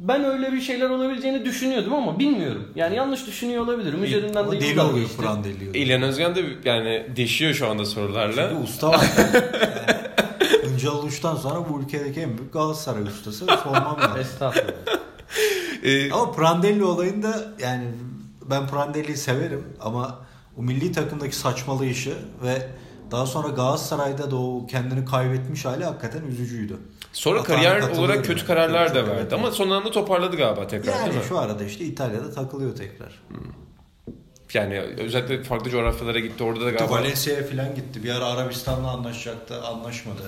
ben 0.00 0.24
öyle 0.24 0.52
bir 0.52 0.60
şeyler 0.60 0.90
olabileceğini 0.90 1.44
düşünüyordum 1.44 1.94
ama 1.94 2.18
bilmiyorum. 2.18 2.72
Yani 2.74 2.96
yanlış 2.96 3.26
düşünüyor 3.26 3.64
olabilirim. 3.64 4.04
Üzerinden 4.04 4.52
de 4.52 4.60
deli 4.60 4.66
yıllar 4.66 4.84
oluyor 4.84 5.06
geçti. 5.06 5.22
Prandelli. 5.22 5.60
diyor. 5.60 5.74
İlhan 5.74 6.02
Özgen 6.02 6.34
de 6.34 6.44
yani 6.64 7.06
deşiyor 7.16 7.54
şu 7.54 7.68
anda 7.68 7.84
sorularla. 7.84 8.48
Çünkü 8.48 8.62
usta 8.64 8.88
var. 8.88 9.00
yani, 9.18 10.74
Öncal 10.74 10.92
Uluç'tan 10.92 11.36
sonra 11.36 11.68
bu 11.68 11.80
ülkedeki 11.80 12.20
en 12.20 12.38
büyük 12.38 12.52
Galatasaray 12.52 13.02
ustası. 13.02 13.46
Sormam 13.46 13.96
lazım. 14.00 14.20
Estağfurullah. 14.20 14.72
Ee, 15.82 16.12
Ama 16.12 16.32
Prandelli 16.32 16.84
olayında 16.84 17.54
yani 17.62 17.84
ben 18.50 18.66
Prandelli'yi 18.66 19.16
severim 19.16 19.64
ama 19.80 20.18
o 20.58 20.62
milli 20.62 20.92
takımdaki 20.92 21.36
saçmalayışı 21.36 22.14
ve 22.42 22.68
daha 23.10 23.26
sonra 23.26 23.48
Galatasaray'da 23.48 24.30
da 24.30 24.36
o 24.36 24.66
kendini 24.66 25.04
kaybetmiş 25.04 25.64
hali 25.64 25.84
hakikaten 25.84 26.22
üzücüydü. 26.22 26.76
sonra 27.12 27.42
kariyer 27.42 27.90
olarak 27.90 28.24
kötü 28.24 28.46
kararlar 28.46 28.94
da 28.94 29.06
verdi 29.06 29.18
evet. 29.22 29.32
ama 29.32 29.50
son 29.50 29.70
anda 29.70 29.90
toparladı 29.90 30.36
galiba 30.36 30.66
tekrar 30.66 30.92
Yani 30.92 31.06
değil 31.10 31.22
mi? 31.22 31.28
şu 31.28 31.38
arada 31.38 31.64
işte 31.64 31.84
İtalya'da 31.84 32.30
takılıyor 32.32 32.76
tekrar. 32.76 33.22
Yani 34.54 34.80
özellikle 34.80 35.42
farklı 35.44 35.70
coğrafyalara 35.70 36.18
gitti 36.18 36.44
orada 36.44 36.64
da 36.64 36.70
galiba 36.70 36.90
Valencia'ya 36.94 37.46
falan 37.46 37.74
gitti. 37.74 38.04
Bir 38.04 38.10
ara 38.10 38.26
Arabistan'la 38.26 38.90
anlaşacaktı, 38.90 39.62
anlaşmadı. 39.62 40.22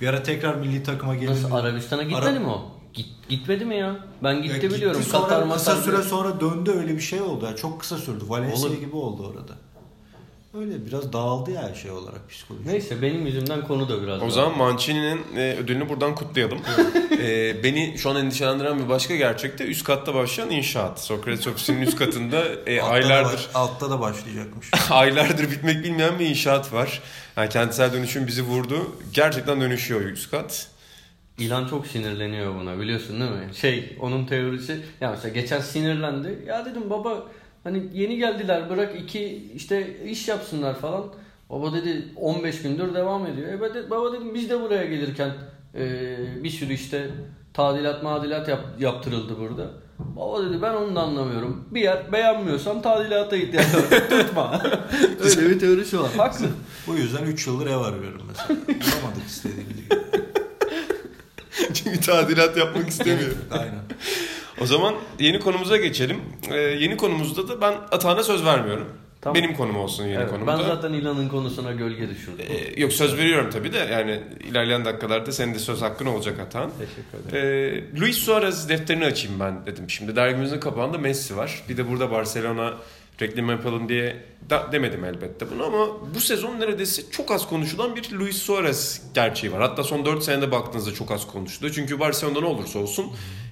Bir 0.00 0.08
ara 0.08 0.22
tekrar 0.22 0.54
milli 0.54 0.82
takıma 0.82 1.14
geldi. 1.14 1.30
Nasıl 1.30 1.52
Arabistan'a 1.52 2.02
gitmedi 2.02 2.26
Ara- 2.26 2.40
mi 2.40 2.46
o? 2.46 2.77
Git, 2.98 3.06
gitmedi 3.28 3.64
mi 3.64 3.76
ya? 3.76 3.96
Ben 4.22 4.32
Ya 4.32 4.40
gitti 4.40 4.54
gitti 4.60 4.74
biliyorum. 4.74 5.02
Sonra 5.02 5.28
Katar 5.28 5.52
kısa 5.52 5.76
süre 5.76 6.02
sonra 6.02 6.40
döndü 6.40 6.70
öyle 6.70 6.96
bir 6.96 7.00
şey 7.00 7.20
oldu. 7.20 7.44
Yani 7.44 7.56
çok 7.56 7.80
kısa 7.80 7.98
sürdü. 7.98 8.24
Valencia 8.28 8.68
Olur. 8.68 8.80
gibi 8.80 8.96
oldu 8.96 9.26
orada. 9.26 9.52
Öyle 10.54 10.86
biraz 10.86 11.12
dağıldı 11.12 11.50
ya 11.50 11.74
şey 11.74 11.90
olarak 11.90 12.30
psikoloji. 12.30 12.68
Neyse 12.68 13.02
benim 13.02 13.26
yüzümden 13.26 13.66
konu 13.66 13.88
da 13.88 14.02
biraz 14.02 14.22
O 14.22 14.30
zaman 14.30 14.56
Mancini'nin 14.58 15.20
e, 15.36 15.56
ödülünü 15.56 15.88
buradan 15.88 16.14
kutlayalım. 16.14 16.58
E, 17.22 17.64
beni 17.64 17.94
şu 17.98 18.10
an 18.10 18.16
endişelendiren 18.16 18.78
bir 18.78 18.88
başka 18.88 19.16
gerçek 19.16 19.58
de 19.58 19.64
üst 19.64 19.84
katta 19.84 20.14
başlayan 20.14 20.50
inşaat. 20.50 21.00
Sokrates 21.00 21.46
ofisinin 21.46 21.82
üst 21.82 21.98
katında 21.98 22.44
e, 22.66 22.80
Altta 22.80 22.90
da 22.90 22.92
aylardır 22.92 23.32
baş- 23.32 23.48
altta 23.54 23.90
da 23.90 24.00
başlayacakmış. 24.00 24.70
aylardır 24.90 25.50
bitmek 25.50 25.84
bilmeyen 25.84 26.18
bir 26.18 26.26
inşaat 26.26 26.72
var. 26.72 27.02
Yani 27.36 27.48
kentsel 27.48 27.92
dönüşüm 27.92 28.26
bizi 28.26 28.42
vurdu. 28.42 28.96
Gerçekten 29.12 29.60
dönüşüyor 29.60 30.00
üst 30.00 30.30
kat. 30.30 30.68
İlan 31.38 31.66
çok 31.66 31.86
sinirleniyor 31.86 32.54
buna 32.54 32.80
biliyorsun 32.80 33.20
değil 33.20 33.30
mi? 33.30 33.54
Şey 33.54 33.96
onun 34.00 34.26
teorisi 34.26 34.80
ya 35.00 35.10
mesela 35.10 35.34
geçen 35.34 35.60
sinirlendi. 35.60 36.44
Ya 36.46 36.64
dedim 36.64 36.90
baba 36.90 37.22
hani 37.64 37.82
yeni 37.92 38.16
geldiler 38.16 38.70
bırak 38.70 39.00
iki 39.00 39.52
işte 39.54 40.04
iş 40.04 40.28
yapsınlar 40.28 40.74
falan. 40.74 41.04
Baba 41.50 41.72
dedi 41.72 42.04
15 42.16 42.62
gündür 42.62 42.94
devam 42.94 43.26
ediyor. 43.26 43.52
E 43.52 43.60
ben 43.60 43.90
baba 43.90 44.12
dedim 44.12 44.34
biz 44.34 44.50
de 44.50 44.60
buraya 44.60 44.84
gelirken 44.84 45.30
e, 45.74 46.16
bir 46.44 46.50
sürü 46.50 46.72
işte 46.72 47.10
tadilat 47.54 48.02
madilat 48.02 48.48
yap, 48.48 48.60
yaptırıldı 48.78 49.38
burada. 49.38 49.70
Baba 49.98 50.44
dedi 50.44 50.62
ben 50.62 50.74
onu 50.74 50.96
da 50.96 51.00
anlamıyorum. 51.00 51.64
Bir 51.70 51.80
yer 51.80 52.12
beğenmiyorsan 52.12 52.82
tadilata 52.82 53.36
ihtiyaç 53.36 53.66
var. 53.74 54.08
Tutma. 54.10 54.62
Öyle 55.24 55.50
bir 55.50 55.58
teorisi 55.58 56.00
var. 56.00 56.10
Haklı. 56.16 56.46
Bu 56.86 56.94
yüzden 56.94 57.26
3 57.26 57.46
yıldır 57.46 57.66
ev 57.66 57.76
arıyorum 57.76 58.22
mesela. 58.28 58.60
Bulamadık 58.66 59.26
istediğimiz 59.26 59.76
gibi. 59.76 59.88
Çünkü 61.74 62.00
tadilat 62.00 62.56
yapmak 62.56 62.88
istemiyor. 62.88 63.30
Aynen. 63.50 63.74
O 64.60 64.66
zaman 64.66 64.94
yeni 65.18 65.40
konumuza 65.40 65.76
geçelim. 65.76 66.20
Ee, 66.50 66.56
yeni 66.56 66.96
konumuzda 66.96 67.48
da 67.48 67.60
ben 67.60 67.72
Atahan'a 67.72 68.22
söz 68.22 68.44
vermiyorum. 68.44 68.86
Tamam. 69.20 69.34
Benim 69.34 69.54
konum 69.56 69.76
olsun 69.76 70.04
yeni 70.04 70.16
Evet, 70.16 70.30
konumda. 70.30 70.58
ben 70.58 70.62
zaten 70.64 70.92
İlan'ın 70.92 71.28
konusuna 71.28 71.72
gölge 71.72 72.08
düşürdüm. 72.08 72.46
Ee, 72.48 72.80
yok 72.80 72.92
söz 72.92 73.16
veriyorum 73.16 73.50
tabii 73.52 73.72
de 73.72 73.78
yani 73.78 74.20
ilerleyen 74.50 74.84
dakikalarda 74.84 75.32
senin 75.32 75.54
de 75.54 75.58
söz 75.58 75.82
hakkın 75.82 76.06
olacak 76.06 76.40
Atahan. 76.40 76.70
Teşekkür 76.78 77.30
ederim. 77.36 77.90
Ee, 77.96 78.00
Luis 78.00 78.16
Suarez 78.18 78.68
defterini 78.68 79.04
açayım 79.04 79.40
ben 79.40 79.66
dedim. 79.66 79.90
Şimdi 79.90 80.16
dergimizin 80.16 80.60
kapağında 80.60 80.98
Messi 80.98 81.36
var. 81.36 81.62
Bir 81.68 81.76
de 81.76 81.88
burada 81.90 82.10
Barcelona 82.10 82.74
reklam 83.20 83.50
yapalım 83.50 83.88
diye 83.88 84.16
da, 84.50 84.68
demedim 84.72 85.04
elbette 85.04 85.50
bunu 85.50 85.64
ama 85.64 86.14
bu 86.14 86.20
sezon 86.20 86.60
neredeyse 86.60 87.02
çok 87.10 87.30
az 87.30 87.48
konuşulan 87.48 87.96
bir 87.96 88.12
Luis 88.12 88.36
Suarez 88.36 89.02
gerçeği 89.14 89.52
var. 89.52 89.62
Hatta 89.62 89.84
son 89.84 90.04
4 90.04 90.22
senede 90.22 90.50
baktığınızda 90.52 90.94
çok 90.94 91.10
az 91.10 91.26
konuşuluyor. 91.26 91.74
Çünkü 91.74 92.00
Barcelona'da 92.00 92.40
ne 92.40 92.46
olursa 92.46 92.78
olsun 92.78 93.06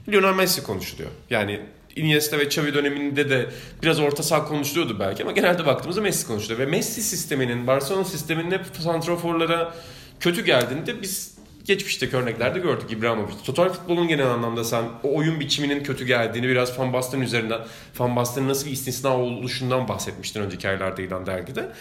Lionel 0.08 0.34
Messi 0.34 0.62
konuşuluyor. 0.62 1.10
Yani 1.30 1.60
Iniesta 1.96 2.38
ve 2.38 2.44
Xavi 2.44 2.74
döneminde 2.74 3.30
de 3.30 3.50
biraz 3.82 4.00
orta 4.00 4.22
saha 4.22 4.44
konuşuluyordu 4.44 4.96
belki 5.00 5.22
ama 5.22 5.32
genelde 5.32 5.66
baktığımızda 5.66 6.00
Messi 6.00 6.26
konuşuluyor. 6.26 6.60
Ve 6.60 6.66
Messi 6.66 7.02
sisteminin, 7.02 7.66
Barcelona 7.66 8.04
sisteminin 8.04 8.50
hep 8.50 8.66
santraforlara 8.78 9.74
kötü 10.20 10.44
geldiğinde 10.44 11.02
biz 11.02 11.35
geçmişteki 11.66 12.16
örneklerde 12.16 12.58
gördük 12.58 12.92
İbrahimovic. 12.92 13.34
Total 13.44 13.68
futbolun 13.68 14.08
genel 14.08 14.26
anlamda 14.30 14.64
sen 14.64 14.84
o 15.02 15.16
oyun 15.16 15.40
biçiminin 15.40 15.82
kötü 15.84 16.06
geldiğini 16.06 16.48
biraz 16.48 16.78
Van 16.78 16.92
Basten 16.92 17.20
üzerinden, 17.20 17.60
Van 17.98 18.16
Basten'in 18.16 18.48
nasıl 18.48 18.66
bir 18.66 18.70
istisna 18.70 19.16
oluşundan 19.16 19.88
bahsetmiştin 19.88 20.40
önceki 20.40 20.68
aylarda 20.68 21.02
ilan 21.02 21.26
dergide. 21.26 21.72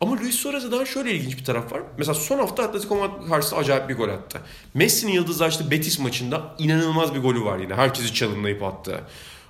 Ama 0.00 0.16
Luis 0.16 0.34
Suarez'e 0.34 0.72
daha 0.72 0.84
şöyle 0.84 1.10
ilginç 1.12 1.38
bir 1.38 1.44
taraf 1.44 1.72
var. 1.72 1.82
Mesela 1.98 2.14
son 2.14 2.38
hafta 2.38 2.62
Atletico 2.62 2.96
Madrid 2.96 3.28
karşısında 3.28 3.60
acayip 3.60 3.88
bir 3.88 3.96
gol 3.96 4.08
attı. 4.08 4.40
Messi'nin 4.74 5.12
yıldızlaştığı 5.12 5.70
Betis 5.70 5.98
maçında 5.98 6.54
inanılmaz 6.58 7.14
bir 7.14 7.20
golü 7.20 7.44
var 7.44 7.58
yine. 7.58 7.74
Herkesi 7.74 8.14
çalımlayıp 8.14 8.62
attı. 8.62 9.00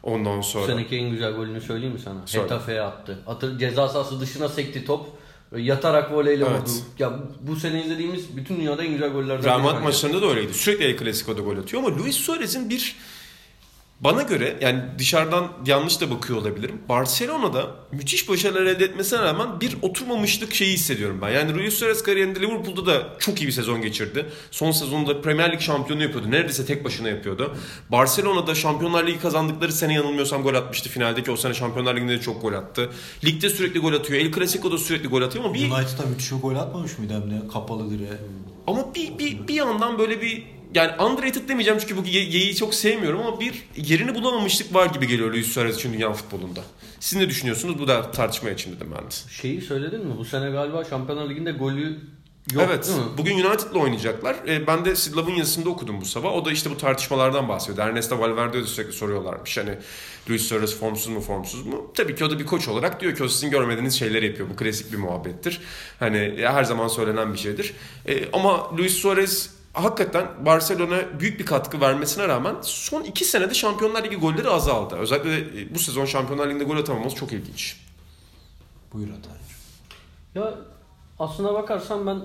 Ondan 0.03 0.39
Bu 0.39 0.43
sonra. 0.43 0.67
seneki 0.67 0.97
en 0.97 1.11
güzel 1.11 1.33
golünü 1.33 1.61
söyleyeyim 1.61 1.95
mi 1.95 2.01
sana? 2.01 2.27
Söyle. 2.27 2.45
Hetafe'ye 2.45 2.81
attı. 2.81 3.19
Atır, 3.27 3.59
ceza 3.59 3.89
sahası 3.89 4.21
dışına 4.21 4.49
sekti 4.49 4.85
top. 4.85 5.07
Yatarak 5.59 6.13
voleyle 6.13 6.45
Evet. 6.51 6.61
vurdu. 6.61 6.71
Ya 6.99 7.19
bu 7.41 7.57
sene 7.57 7.85
izlediğimiz 7.85 8.37
bütün 8.37 8.57
dünyada 8.57 8.85
en 8.85 8.93
güzel 8.93 9.09
gollerden 9.11 9.45
Real 9.45 9.61
Madrid 9.61 9.83
maçlarında 9.83 10.23
da 10.23 10.27
öyleydi. 10.27 10.55
Sürekli 10.55 10.85
El 10.85 10.99
Clasico'da 10.99 11.41
gol 11.41 11.57
atıyor 11.59 11.83
ama 11.83 11.99
Luis 11.99 12.17
Suarez'in 12.17 12.71
bir 12.71 12.97
bana 14.01 14.23
göre 14.23 14.57
yani 14.61 14.83
dışarıdan 14.99 15.53
yanlış 15.67 16.01
da 16.01 16.11
bakıyor 16.11 16.39
olabilirim. 16.39 16.83
Barcelona'da 16.89 17.67
müthiş 17.93 18.29
başarılar 18.29 18.63
elde 18.63 18.85
etmesine 18.85 19.19
rağmen 19.23 19.61
bir 19.61 19.77
oturmamışlık 19.83 20.55
şeyi 20.55 20.73
hissediyorum 20.73 21.19
ben. 21.23 21.31
Yani 21.31 21.55
Luis 21.55 21.75
Suarez 21.75 22.03
kariyerinde 22.03 22.41
Liverpool'da 22.41 22.87
da 22.87 23.17
çok 23.19 23.43
iyi 23.43 23.47
bir 23.47 23.53
sezon 23.53 23.83
geçirdi. 23.83 24.27
Son 24.51 24.71
sezonda 24.71 25.23
Premier 25.23 25.53
Lig 25.53 25.61
şampiyonu 25.61 26.03
yapıyordu. 26.03 26.31
Neredeyse 26.31 26.67
tek 26.67 26.85
başına 26.85 27.09
yapıyordu. 27.09 27.57
Barcelona'da 27.93 28.55
Şampiyonlar 28.55 29.07
Ligi 29.07 29.19
kazandıkları 29.19 29.73
sene 29.73 29.95
yanılmıyorsam 29.95 30.43
gol 30.43 30.55
atmıştı 30.55 30.89
finaldeki. 30.89 31.31
O 31.31 31.37
sene 31.37 31.55
Şampiyonlar 31.55 31.97
Ligi'nde 31.97 32.13
de 32.13 32.21
çok 32.21 32.43
gol 32.43 32.53
attı. 32.53 32.91
Ligde 33.25 33.49
sürekli 33.51 33.81
gol 33.81 33.93
atıyor. 33.93 34.21
El 34.21 34.33
Clasico'da 34.33 34.79
sürekli 34.79 35.09
gol 35.09 35.23
atıyor 35.23 35.45
ama 35.45 35.55
bir 35.55 35.71
United'a 35.71 36.07
müthiş 36.09 36.31
gol 36.43 36.55
atmamış 36.57 36.99
mıydı 36.99 37.15
hem 37.15 37.31
de 37.31 37.49
kapalı 37.53 37.91
direğe? 37.91 38.19
ama 38.67 38.95
bir, 38.95 39.19
bir, 39.19 39.49
bir 39.49 39.55
yandan 39.55 39.99
böyle 39.99 40.21
bir 40.23 40.43
yani 40.75 41.03
underrated 41.03 41.49
demeyeceğim 41.49 41.81
çünkü 41.81 41.97
bu 41.97 42.07
yeği 42.07 42.57
çok 42.57 42.75
sevmiyorum 42.75 43.21
ama 43.21 43.41
bir 43.41 43.69
yerini 43.77 44.15
bulamamışlık 44.15 44.75
var 44.75 44.87
gibi 44.87 45.07
geliyor 45.07 45.33
Luis 45.33 45.47
Suarez 45.47 45.77
için 45.77 45.93
dünya 45.93 46.13
futbolunda. 46.13 46.61
Siz 47.01 47.19
ne 47.19 47.29
düşünüyorsunuz? 47.29 47.79
Bu 47.79 47.89
da 47.89 48.11
tartışma 48.11 48.51
için 48.51 48.77
dedim 48.77 48.89
ben 48.99 49.05
de. 49.05 49.15
Şeyi 49.31 49.61
söyledin 49.61 50.07
mi? 50.07 50.19
Bu 50.19 50.25
sene 50.25 50.51
galiba 50.51 50.85
Şampiyonlar 50.85 51.31
Ligi'nde 51.31 51.53
golü 51.53 52.01
yok 52.53 52.65
evet. 52.69 52.87
değil 52.89 52.99
mi? 52.99 53.05
Bugün 53.19 53.45
United'la 53.45 53.79
oynayacaklar. 53.79 54.37
Ee, 54.49 54.67
ben 54.67 54.85
de 54.85 54.97
Sidlav'ın 54.97 55.31
yazısında 55.31 55.69
okudum 55.69 56.01
bu 56.01 56.05
sabah. 56.05 56.33
O 56.33 56.45
da 56.45 56.53
işte 56.53 56.71
bu 56.71 56.77
tartışmalardan 56.77 57.49
bahsediyor. 57.49 57.87
Ernesto 57.87 58.19
Valverde'ye 58.19 58.63
de 58.63 58.67
sürekli 58.67 58.93
soruyorlarmış. 58.93 59.59
Hani 59.59 59.79
Luis 60.31 60.43
Suarez 60.43 60.79
formsuz 60.79 61.09
mu 61.09 61.21
formsuz 61.21 61.67
mu? 61.67 61.93
Tabii 61.95 62.15
ki 62.15 62.25
o 62.25 62.31
da 62.31 62.39
bir 62.39 62.47
koç 62.47 62.69
olarak 62.69 63.01
diyor 63.01 63.17
ki 63.17 63.25
o 63.25 63.29
sizin 63.29 63.51
görmediğiniz 63.51 63.99
şeyleri 63.99 64.27
yapıyor. 64.27 64.51
Bu 64.51 64.57
klasik 64.57 64.93
bir 64.93 64.99
muhabbettir. 64.99 65.61
Hani 65.99 66.35
her 66.39 66.65
zaman 66.65 66.89
söylenen 66.89 67.33
bir 67.33 67.39
şeydir. 67.39 67.75
Ee, 68.09 68.29
ama 68.33 68.77
Luis 68.79 68.95
Suarez 68.95 69.54
hakikaten 69.75 70.27
Barcelona 70.47 71.21
büyük 71.21 71.41
bir 71.41 71.47
katkı 71.47 71.81
vermesine 71.81 72.29
rağmen 72.29 72.55
son 72.63 73.03
iki 73.03 73.25
senede 73.25 73.55
Şampiyonlar 73.55 74.05
Ligi 74.05 74.17
golleri 74.17 74.49
azaldı. 74.49 74.95
Özellikle 74.95 75.31
de 75.31 75.63
e, 75.63 75.75
bu 75.75 75.79
sezon 75.79 76.05
Şampiyonlar 76.05 76.49
Ligi'nde 76.49 76.65
gol 76.65 76.77
atamaması 76.77 77.17
çok 77.17 77.33
ilginç. 77.33 77.81
Buyur 78.93 79.09
Ataycığım. 79.09 79.45
Ya 80.35 80.55
aslına 81.19 81.55
bakarsan 81.55 82.07
ben 82.07 82.19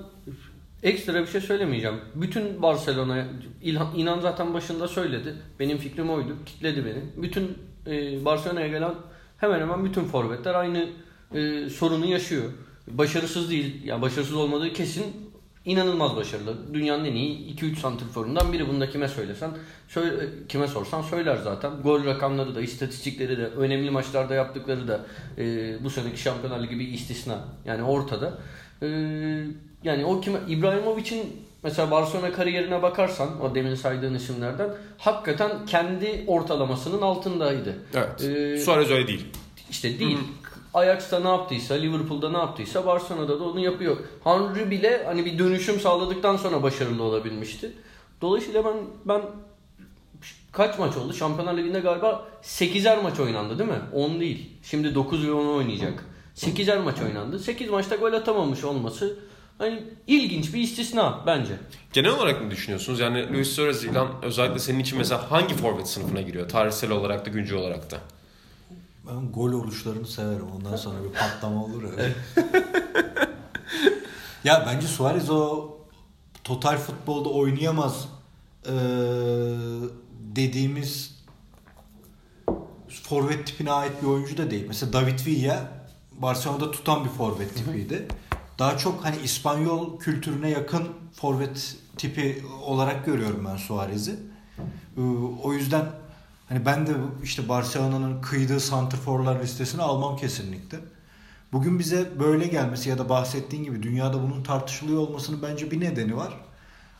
ekstra 0.84 1.22
bir 1.22 1.28
şey 1.28 1.42
söylemeyeceğim. 1.42 2.02
Bütün 2.16 2.62
Barcelona 2.62 3.26
İlhan, 3.62 3.96
İnan 3.96 4.20
zaten 4.20 4.54
başında 4.54 4.88
söyledi. 4.88 5.36
Benim 5.60 5.78
fikrim 5.78 6.10
oydu. 6.10 6.36
Kitledi 6.46 6.86
beni. 6.86 7.24
Bütün 7.24 7.58
e, 7.88 8.26
Barcelona'ya 8.26 8.68
gelen 8.68 8.94
hemen 9.38 9.60
hemen 9.60 9.86
bütün 9.86 10.04
forvetler 10.04 10.56
aynı 10.56 10.90
e, 11.34 11.70
sorunu 11.70 12.06
yaşıyor. 12.06 12.52
Başarısız 12.88 13.50
değil. 13.50 13.86
Ya 13.86 14.02
başarısız 14.02 14.36
olmadığı 14.36 14.74
kesin 14.74 15.29
inanılmaz 15.66 16.16
başarılı. 16.16 16.74
Dünyanın 16.74 17.06
en 17.06 17.16
iyi 17.16 17.56
2-3 17.56 17.76
santrforundan 17.76 18.54
biri. 18.54 18.68
Bunu 18.68 18.82
da 18.82 18.90
kime 18.90 19.08
söylesen, 19.08 19.52
söyle, 19.88 20.30
kime 20.50 20.68
sorsan 20.68 21.02
söyler 21.02 21.38
zaten. 21.38 21.72
Gol 21.84 22.06
rakamları 22.06 22.56
da, 22.56 22.62
istatistikleri 22.62 23.38
de, 23.38 23.48
önemli 23.48 23.90
maçlarda 23.90 24.34
yaptıkları 24.34 24.88
da 24.88 25.06
e, 25.38 25.44
bu 25.84 25.90
seneki 25.90 26.22
Şampiyonlar 26.22 26.64
Ligi 26.64 26.80
bir 26.80 26.88
istisna. 26.88 27.40
Yani 27.66 27.84
ortada. 27.84 28.38
E, 28.82 28.88
yani 29.84 30.06
o 30.06 30.22
kime 30.22 30.40
İbrahimovic'in 30.48 31.50
mesela 31.64 31.92
Barcelona 31.92 32.32
kariyerine 32.32 32.82
bakarsan 32.82 33.42
o 33.42 33.56
demin 33.56 33.76
saydığın 33.76 34.16
isimlerden 34.16 34.70
hakikaten 34.98 35.66
kendi 35.66 36.24
ortalamasının 36.28 37.02
altındaydı. 37.02 37.76
Evet. 37.94 38.24
Ee, 38.24 38.58
Suarez 38.58 38.92
öyle 38.92 39.08
değil. 39.08 39.26
işte 39.70 40.00
değil. 40.00 40.18
Ajax'ta 40.74 41.20
ne 41.20 41.28
yaptıysa, 41.28 41.74
Liverpool'da 41.74 42.30
ne 42.30 42.38
yaptıysa 42.38 42.86
Barcelona'da 42.86 43.40
da 43.40 43.44
onu 43.44 43.60
yapıyor. 43.60 43.98
Henry 44.24 44.72
bile 44.72 45.04
hani 45.06 45.26
bir 45.26 45.40
dönüşüm 45.40 45.80
sağladıktan 45.80 46.38
sonra 46.38 46.64
başarılı 46.64 47.04
olabilmişti. 47.04 47.72
Dolayısıyla 48.22 48.66
ben 48.66 48.76
ben 49.06 49.22
kaç 50.52 50.80
maç 50.80 50.98
oldu? 50.98 51.14
Şampiyonlar 51.14 51.58
Ligi'nde 51.58 51.80
galiba 51.80 52.28
8'er 52.44 53.02
maç 53.04 53.20
oynandı 53.20 53.60
değil 53.60 53.70
mi? 53.70 53.82
10 53.94 54.20
değil. 54.20 54.50
Şimdi 54.64 54.96
9 54.96 55.28
ve 55.28 55.32
10 55.32 55.46
oynayacak. 55.46 56.06
8'er 56.36 56.80
maç 56.80 57.02
oynandı. 57.02 57.40
8 57.40 57.70
maçta 57.70 57.96
gol 57.96 58.14
atamamış 58.14 58.64
olması 58.64 59.20
hani 59.58 59.84
ilginç 60.08 60.54
bir 60.54 60.62
istisna 60.62 61.20
bence. 61.26 61.54
Genel 61.94 62.12
olarak 62.12 62.42
ne 62.42 62.52
düşünüyorsunuz? 62.52 63.00
Yani 63.00 63.34
Luis 63.34 63.50
Suarez 63.50 63.86
özellikle 64.22 64.60
senin 64.60 64.80
için 64.80 64.98
mesela 64.98 65.32
hangi 65.32 65.54
forvet 65.54 65.88
sınıfına 65.88 66.22
giriyor? 66.22 66.50
Tarihsel 66.50 66.92
olarak 66.92 67.26
da 67.26 67.30
güncel 67.30 67.58
olarak 67.58 67.92
da. 67.92 67.98
Ben 69.10 69.32
gol 69.32 69.52
oluşlarını 69.54 70.08
severim. 70.08 70.46
Ondan 70.56 70.76
sonra 70.76 71.04
bir 71.04 71.10
patlama 71.20 71.64
olur 71.66 71.84
ya. 71.84 72.06
ya 74.44 74.64
bence 74.68 74.88
Suarez 74.88 75.30
o 75.30 75.70
total 76.44 76.78
futbolda 76.78 77.30
oynayamaz 77.30 78.08
eee, 78.66 78.74
dediğimiz 80.36 81.20
forvet 83.04 83.48
tipine 83.48 83.72
ait 83.72 84.02
bir 84.02 84.08
oyuncu 84.08 84.38
da 84.38 84.52
değil. 84.52 84.66
Mesela 84.68 84.94
David 84.94 85.26
Villa 85.26 85.72
Barcelona'da 86.12 86.72
tutan 86.72 87.04
bir 87.06 87.10
forvet 87.10 87.56
tipiydi. 87.56 88.08
Daha 88.60 88.78
çok 88.78 89.06
hani 89.06 89.16
İspanyol 89.24 90.00
kültürüne 90.00 90.50
yakın 90.50 90.88
forvet 91.14 91.76
tipi 91.98 92.44
olarak 92.66 93.06
görüyorum 93.06 93.48
ben 93.52 93.58
Suarez'i. 93.58 94.16
Ee, 94.98 95.02
O 95.44 95.54
yüzden 95.54 95.86
hani 96.50 96.66
ben 96.66 96.88
de 96.88 96.92
işte 97.24 97.50
Barcelona'nın 97.50 98.22
kıydığı 98.22 98.60
santrforlar 98.60 99.42
listesine 99.44 99.82
almam 99.82 100.18
kesinlikle. 100.18 100.78
Bugün 101.52 101.80
bize 101.80 102.10
böyle 102.20 102.48
gelmesi 102.48 102.90
ya 102.90 102.98
da 102.98 103.10
bahsettiğin 103.10 103.64
gibi 103.64 103.84
dünyada 103.84 104.24
bunun 104.24 104.44
tartışılıyor 104.44 105.00
olmasının 105.00 105.42
bence 105.42 105.72
bir 105.72 105.80
nedeni 105.80 106.18
var. 106.18 106.34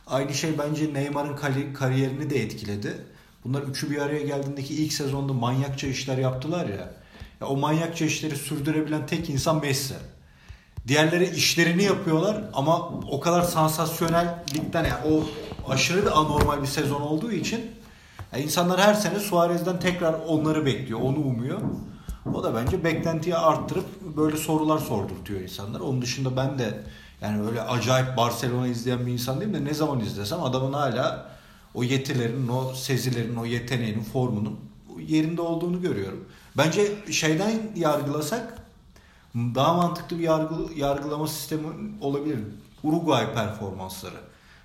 Aynı 0.06 0.34
şey 0.34 0.58
bence 0.58 0.94
Neymar'ın 0.94 1.36
kari- 1.36 1.72
kariyerini 1.72 2.30
de 2.30 2.42
etkiledi. 2.42 3.04
Bunlar 3.44 3.62
üçü 3.62 3.90
bir 3.90 3.98
araya 3.98 4.22
geldiğindeki 4.22 4.74
ilk 4.74 4.92
sezonda 4.92 5.32
manyakça 5.32 5.86
işler 5.86 6.18
yaptılar 6.18 6.68
ya. 6.68 6.92
ya 7.40 7.46
o 7.46 7.56
manyakça 7.56 8.04
işleri 8.04 8.36
sürdürebilen 8.36 9.06
tek 9.06 9.30
insan 9.30 9.60
Messi. 9.60 9.94
Diğerleri 10.88 11.28
işlerini 11.28 11.82
yapıyorlar 11.82 12.44
ama 12.52 12.88
o 12.88 13.20
kadar 13.20 13.42
sansasyonellikten 13.42 14.84
yani 14.84 15.14
o 15.14 15.24
aşırı 15.72 16.02
bir 16.02 16.10
anormal 16.20 16.62
bir 16.62 16.66
sezon 16.66 17.00
olduğu 17.00 17.32
için 17.32 17.70
yani 18.32 18.44
insanlar 18.44 18.80
her 18.80 18.94
sene 18.94 19.18
Suarez'den 19.18 19.80
tekrar 19.80 20.14
onları 20.26 20.66
bekliyor, 20.66 21.00
onu 21.00 21.18
umuyor. 21.18 21.60
O 22.34 22.44
da 22.44 22.54
bence 22.54 22.84
beklentiyi 22.84 23.36
arttırıp 23.36 24.16
böyle 24.16 24.36
sorular 24.36 24.78
sordurtuyor 24.78 25.40
insanlar. 25.40 25.80
Onun 25.80 26.02
dışında 26.02 26.36
ben 26.36 26.58
de 26.58 26.82
yani 27.20 27.46
öyle 27.48 27.62
acayip 27.62 28.16
Barcelona 28.16 28.66
izleyen 28.66 29.06
bir 29.06 29.12
insan 29.12 29.40
değilim 29.40 29.54
de 29.54 29.64
ne 29.64 29.74
zaman 29.74 30.00
izlesem 30.00 30.42
adamın 30.42 30.72
hala 30.72 31.30
o 31.74 31.82
yetilerinin, 31.82 32.48
o 32.48 32.72
sezilerin, 32.74 33.36
o 33.36 33.44
yeteneğinin, 33.44 34.02
formunun 34.02 34.60
yerinde 34.98 35.42
olduğunu 35.42 35.82
görüyorum. 35.82 36.24
Bence 36.56 37.12
şeyden 37.12 37.52
yargılasak 37.76 38.58
daha 39.34 39.74
mantıklı 39.74 40.18
bir 40.18 40.24
yargı, 40.24 40.54
yargılama 40.76 41.26
sistemi 41.26 41.66
olabilir. 42.00 42.38
Uruguay 42.82 43.34
performansları. 43.34 44.16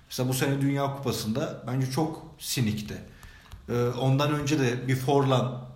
Mesela 0.08 0.28
bu 0.28 0.34
sene 0.34 0.60
Dünya 0.60 0.96
Kupası'nda 0.96 1.62
bence 1.66 1.90
çok 1.90 2.22
sinikti. 2.38 2.94
Ee, 3.68 3.88
ondan 4.00 4.32
önce 4.32 4.58
de 4.58 4.88
bir 4.88 4.96
Forlan 4.96 5.66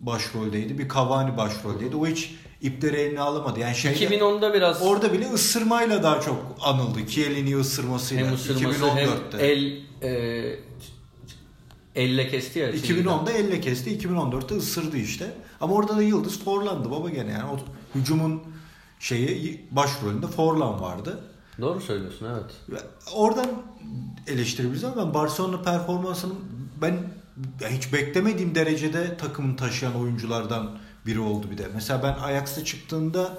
başroldeydi, 0.00 0.78
bir 0.78 0.88
Cavani 0.88 1.36
başroldeydi. 1.36 1.96
O 1.96 2.06
hiç 2.06 2.34
ipleri 2.60 2.96
eline 2.96 3.20
alamadı. 3.20 3.60
Yani 3.60 3.74
şeyde, 3.76 4.16
2010'da 4.16 4.54
biraz 4.54 4.82
orada 4.82 5.12
bile 5.12 5.32
ısırmayla 5.32 6.02
daha 6.02 6.20
çok 6.20 6.56
anıldı. 6.60 7.06
Chiellini 7.06 7.56
ısırmasıyla. 7.56 8.26
hem 8.26 8.34
ısırması 8.34 8.84
2014'te. 8.84 9.38
hem 9.38 9.40
el 9.40 9.80
e, 10.02 10.56
elle 11.94 12.28
kesti 12.28 12.58
ya. 12.58 12.72
çizgiden. 12.72 13.04
2010'da 13.04 13.32
elle 13.32 13.60
kesti, 13.60 13.98
2014'te 13.98 14.56
ısırdı 14.56 14.96
işte. 14.96 15.32
Ama 15.60 15.74
orada 15.74 15.96
da 15.96 16.02
Yıldız 16.02 16.44
Forlan'dı 16.44 16.90
baba 16.90 17.10
gene 17.10 17.30
yani. 17.32 17.44
O 17.44 17.58
hücumun 17.98 18.42
şeyi 19.00 19.66
başrolünde 19.70 20.26
Forlan 20.26 20.80
vardı. 20.80 21.20
Doğru 21.60 21.80
söylüyorsun 21.80 22.26
evet. 22.32 22.50
Ve 22.68 22.76
Oradan 23.12 23.46
eleştirebiliriz 24.26 24.84
ama 24.84 24.96
ben 24.96 25.14
Barcelona 25.14 25.62
performansının 25.62 26.36
ben 26.82 26.98
hiç 27.70 27.92
beklemediğim 27.92 28.54
derecede 28.54 29.16
takımın 29.16 29.56
taşıyan 29.56 29.94
oyunculardan 29.94 30.78
biri 31.06 31.20
oldu 31.20 31.46
bir 31.50 31.58
de. 31.58 31.68
Mesela 31.74 32.02
ben 32.02 32.22
Ajax'ta 32.22 32.64
çıktığında 32.64 33.38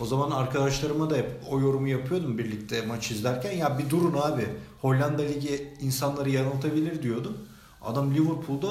o 0.00 0.06
zaman 0.06 0.30
arkadaşlarıma 0.30 1.10
da 1.10 1.16
hep 1.16 1.30
o 1.50 1.60
yorumu 1.60 1.88
yapıyordum 1.88 2.38
birlikte 2.38 2.86
maç 2.86 3.10
izlerken. 3.10 3.52
Ya 3.52 3.78
bir 3.78 3.90
durun 3.90 4.18
abi. 4.22 4.46
Hollanda 4.80 5.22
Ligi 5.22 5.74
insanları 5.80 6.30
yanıltabilir 6.30 7.02
diyordum. 7.02 7.36
Adam 7.82 8.14
Liverpool'da 8.14 8.70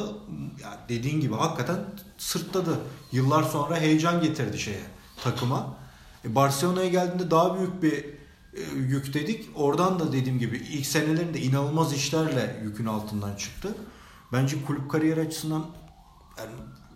ya 0.63 0.79
dediğin 0.89 1.21
gibi 1.21 1.35
hakikaten 1.35 1.77
sırtladı. 2.17 2.79
Yıllar 3.11 3.43
sonra 3.43 3.79
heyecan 3.79 4.21
getirdi 4.21 4.59
şeye 4.59 4.81
takıma. 5.23 5.77
E 6.25 6.35
Barcelona'ya 6.35 6.89
geldiğinde 6.89 7.31
daha 7.31 7.59
büyük 7.59 7.83
bir 7.83 8.05
e, 8.53 8.61
yük 8.75 9.13
dedik. 9.13 9.45
Oradan 9.55 9.99
da 9.99 10.11
dediğim 10.11 10.39
gibi 10.39 10.57
ilk 10.57 10.85
senelerinde 10.85 11.41
inanılmaz 11.41 11.93
işlerle 11.93 12.59
yükün 12.63 12.85
altından 12.85 13.35
çıktı. 13.35 13.75
Bence 14.33 14.55
kulüp 14.67 14.91
kariyer 14.91 15.17
açısından 15.17 15.65
yani 16.37 16.49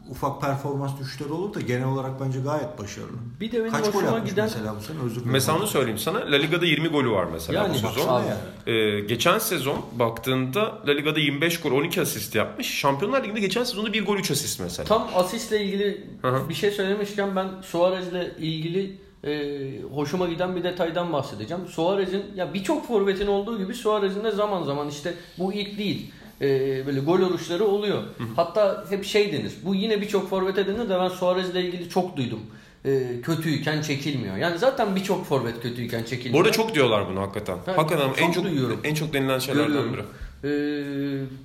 ufak 0.10 0.42
performans 0.42 1.00
düşüşleri 1.00 1.34
olur 1.34 1.54
da 1.54 1.62
genel 1.62 1.88
olarak 1.88 2.22
bence 2.22 2.40
gayet 2.40 2.80
başarılı. 2.80 3.18
Bir 3.40 3.52
de 3.52 3.60
benim 3.60 3.72
Kaç 3.72 3.86
gol 3.86 3.94
hoşuma 3.94 4.12
atmış 4.12 4.30
giden 4.32 4.46
mesela 4.46 4.76
bu 4.76 4.82
sene 4.82 4.98
özür 5.00 5.16
dilerim. 5.16 5.32
Mesela 5.32 5.58
onu 5.58 5.68
söyleyeyim 5.68 5.98
sana. 6.00 6.20
La 6.20 6.36
Liga'da 6.36 6.66
20 6.66 6.88
golü 6.88 7.12
var 7.12 7.28
mesela 7.34 7.64
Yani 7.64 7.74
bu 7.84 7.88
sezon. 7.88 8.24
yani. 8.24 8.78
Ee, 8.78 9.00
geçen 9.00 9.38
sezon 9.40 9.86
baktığında 10.00 10.62
La 10.88 10.92
Liga'da 10.92 11.20
25 11.20 11.60
gol 11.62 11.72
12 11.72 12.02
asist 12.02 12.36
yapmış. 12.36 12.68
Şampiyonlar 12.80 13.24
Ligi'nde 13.24 13.40
geçen 13.40 13.64
sezonda 13.64 13.94
1 13.94 14.06
gol 14.06 14.18
3 14.18 14.32
asist 14.32 14.60
mesela. 14.60 14.88
Tam 14.88 15.08
asistle 15.16 15.64
ilgili 15.66 16.08
Hı 16.22 16.28
hı. 16.28 16.50
bir 16.50 16.54
şey 16.54 16.72
söylemişken 16.72 17.36
ben 17.36 17.48
Suarez'le 17.62 18.38
ilgili 18.40 18.98
e, 19.24 19.82
hoşuma 19.94 20.28
giden 20.28 20.56
bir 20.56 20.64
detaydan 20.64 21.14
bahsedeceğim. 21.14 21.68
Suarez'in 21.68 22.26
ya 22.36 22.54
birçok 22.54 22.88
forvetin 22.88 23.28
olduğu 23.28 23.58
gibi 23.58 23.74
Suarez'in 23.74 24.24
de 24.24 24.32
zaman 24.32 24.64
zaman 24.64 24.90
işte 24.90 25.14
bu 25.40 25.54
ilk 25.54 25.78
değil. 25.78 26.12
E, 26.42 26.48
böyle 26.88 27.00
gol 27.00 27.20
oluşları 27.22 27.66
oluyor. 27.66 28.04
Hatta 28.36 28.86
hep 28.90 29.06
şey 29.06 29.34
denir. 29.34 29.52
Bu 29.64 29.76
yine 29.76 30.02
birçok 30.02 30.30
forvete 30.30 30.68
denir 30.68 30.90
de 30.90 31.00
ben 31.00 31.08
Suarez'le 31.10 31.56
ilgili 31.56 31.90
çok 31.90 32.18
duydum. 32.18 32.40
E, 32.86 33.22
kötüyken 33.24 33.82
çekilmiyor. 33.82 34.38
Yani 34.38 34.58
zaten 34.58 34.96
birçok 34.96 35.26
forvet 35.26 35.62
kötüyken 35.62 36.04
çekilmiyor. 36.04 36.34
Bu 36.34 36.40
arada 36.40 36.52
çok 36.52 36.76
diyorlar 36.76 37.10
bunu 37.10 37.22
hakikaten. 37.22 37.58
Ha, 37.66 37.78
hakikaten 37.78 38.08
çok 38.10 38.22
en 38.22 38.32
çok 38.32 38.44
duyuyorum. 38.46 38.80
en 38.84 38.94
çok 38.96 39.14
denilen 39.14 39.40
şeylerden 39.40 39.94
biri. 39.94 40.04
Görüyorum. 40.44 41.26
Ee, 41.26 41.36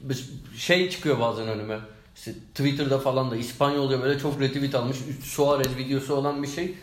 biz- 0.00 0.30
şey 0.56 0.90
çıkıyor 0.90 1.20
bazen 1.20 1.48
önüme. 1.48 1.78
İşte 2.16 2.32
Twitter'da 2.54 2.98
falan 2.98 3.30
da 3.30 3.36
İspanyolca 3.36 4.02
böyle 4.02 4.18
çok 4.18 4.40
retweet 4.40 4.74
almış. 4.74 4.96
Suarez 5.24 5.76
videosu 5.76 6.14
olan 6.14 6.42
bir 6.42 6.48
şey. 6.48 6.74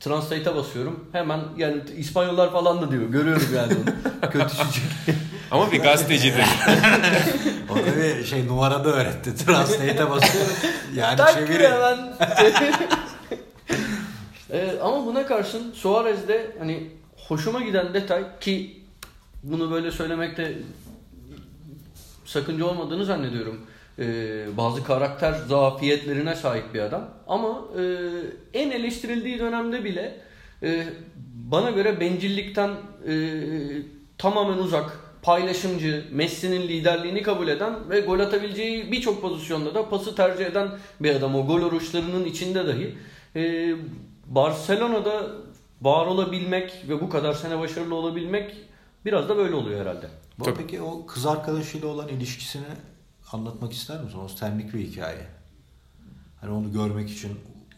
Translate'e 0.00 0.54
basıyorum. 0.56 1.08
Hemen 1.12 1.40
yani 1.56 1.82
İspanyollar 1.96 2.52
falan 2.52 2.82
da 2.82 2.90
diyor. 2.90 3.02
Görüyorum 3.02 3.48
yani 3.56 3.72
onu. 3.74 4.30
Kötü 4.30 4.56
çocuk. 4.56 4.84
Ama 5.50 5.72
bir 5.72 5.82
gazetecidir. 5.82 6.40
Orada 7.70 7.96
bir 7.96 8.24
şey 8.24 8.46
numarada 8.46 8.88
öğretti. 8.88 9.36
Translate'e 9.46 10.10
basıyorum. 10.10 10.52
Yani 10.94 11.16
Tak 11.16 11.34
çeviri. 11.34 11.68
hemen. 11.68 11.98
Ee, 14.52 14.78
ama 14.82 15.06
buna 15.06 15.26
karşın 15.26 15.72
Suarez'de 15.72 16.50
hani 16.58 16.90
hoşuma 17.28 17.60
giden 17.60 17.94
detay 17.94 18.24
ki 18.40 18.80
bunu 19.42 19.70
böyle 19.70 19.90
söylemekte 19.90 20.58
sakınca 22.24 22.64
olmadığını 22.64 23.04
zannediyorum. 23.04 23.60
Ee, 23.98 24.56
bazı 24.56 24.84
karakter 24.84 25.32
zafiyetlerine 25.32 26.34
sahip 26.34 26.74
bir 26.74 26.80
adam. 26.80 27.08
Ama 27.26 27.64
e, 27.78 27.82
en 28.54 28.70
eleştirildiği 28.70 29.38
dönemde 29.38 29.84
bile 29.84 30.20
e, 30.62 30.86
bana 31.34 31.70
göre 31.70 32.00
bencillikten 32.00 32.70
e, 33.08 33.14
tamamen 34.18 34.58
uzak, 34.58 35.00
paylaşımcı, 35.22 36.04
Messi'nin 36.12 36.62
liderliğini 36.62 37.22
kabul 37.22 37.48
eden 37.48 37.90
ve 37.90 38.00
gol 38.00 38.20
atabileceği 38.20 38.92
birçok 38.92 39.22
pozisyonda 39.22 39.74
da 39.74 39.88
pası 39.88 40.14
tercih 40.14 40.46
eden 40.46 40.68
bir 41.00 41.14
adam. 41.14 41.34
O 41.34 41.46
gol 41.46 41.62
oruçlarının 41.62 42.24
içinde 42.24 42.66
dahi. 42.66 42.98
E, 43.36 43.74
Barcelona'da 44.26 45.30
var 45.82 46.06
olabilmek 46.06 46.84
ve 46.88 47.00
bu 47.00 47.08
kadar 47.08 47.32
sene 47.32 47.58
başarılı 47.58 47.94
olabilmek 47.94 48.56
biraz 49.04 49.28
da 49.28 49.36
böyle 49.36 49.54
oluyor 49.54 49.80
herhalde. 49.80 50.06
Peki 50.58 50.80
o 50.80 51.06
kız 51.06 51.26
arkadaşıyla 51.26 51.88
olan 51.88 52.08
ilişkisini 52.08 52.64
anlatmak 53.32 53.72
ister 53.72 54.00
misin? 54.00 54.18
O 54.24 54.28
senlik 54.28 54.74
bir 54.74 54.80
hikaye. 54.80 55.26
Hani 56.40 56.50
onu 56.52 56.72
görmek 56.72 57.10
için 57.10 57.30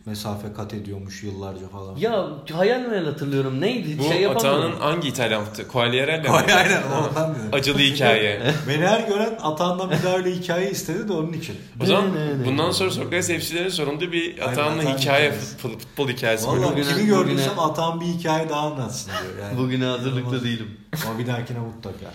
mesafe 0.06 0.52
kat 0.52 0.74
ediyormuş 0.74 1.22
yıllarca 1.22 1.68
falan. 1.68 1.96
Ya 1.96 2.28
hayal 2.52 2.80
meyal 2.80 3.04
hatırlıyorum. 3.04 3.60
Neydi? 3.60 3.98
Bu 3.98 4.02
şey. 4.02 4.26
Atağan'ın 4.26 4.72
hangi 4.72 5.08
İtalyan 5.08 5.44
futbolu? 5.44 5.68
Quagliarella 5.68 6.22
mi? 6.22 6.36
Ay, 6.36 6.54
Aynen 6.54 6.82
ondan 6.82 7.34
dedim. 7.34 7.48
Acılı 7.52 7.78
hikaye. 7.78 8.42
Beni 8.68 8.86
her 8.86 9.08
gören 9.08 9.38
atağından 9.42 9.90
bir 9.90 10.02
daha 10.02 10.16
öyle 10.16 10.34
hikaye 10.34 10.70
istedi 10.70 11.08
de 11.08 11.12
onun 11.12 11.32
için. 11.32 11.56
O 11.82 11.86
zaman 11.86 12.10
bundan 12.46 12.70
sonra 12.70 12.90
Sokrates 12.90 13.28
FC'lerin 13.28 13.68
sonunda 13.68 14.12
bir 14.12 14.38
Atağan 14.48 14.78
hikaye, 14.80 15.32
futbol, 15.32 15.78
futbol 15.78 16.08
hikayesi. 16.08 16.46
Bugüne- 16.46 16.88
kimi 16.96 17.06
gördüysem 17.06 17.58
atağın 17.58 18.00
bir 18.00 18.06
hikaye 18.06 18.48
daha 18.48 18.60
anlatsın 18.60 19.10
diyor. 19.22 19.46
Yani. 19.46 19.58
Bugüne 19.58 19.84
hazırlıklı 19.84 20.44
değilim. 20.44 20.80
Ama 21.06 21.18
bir 21.18 21.26
dahakine 21.26 21.58
mutlaka. 21.58 22.10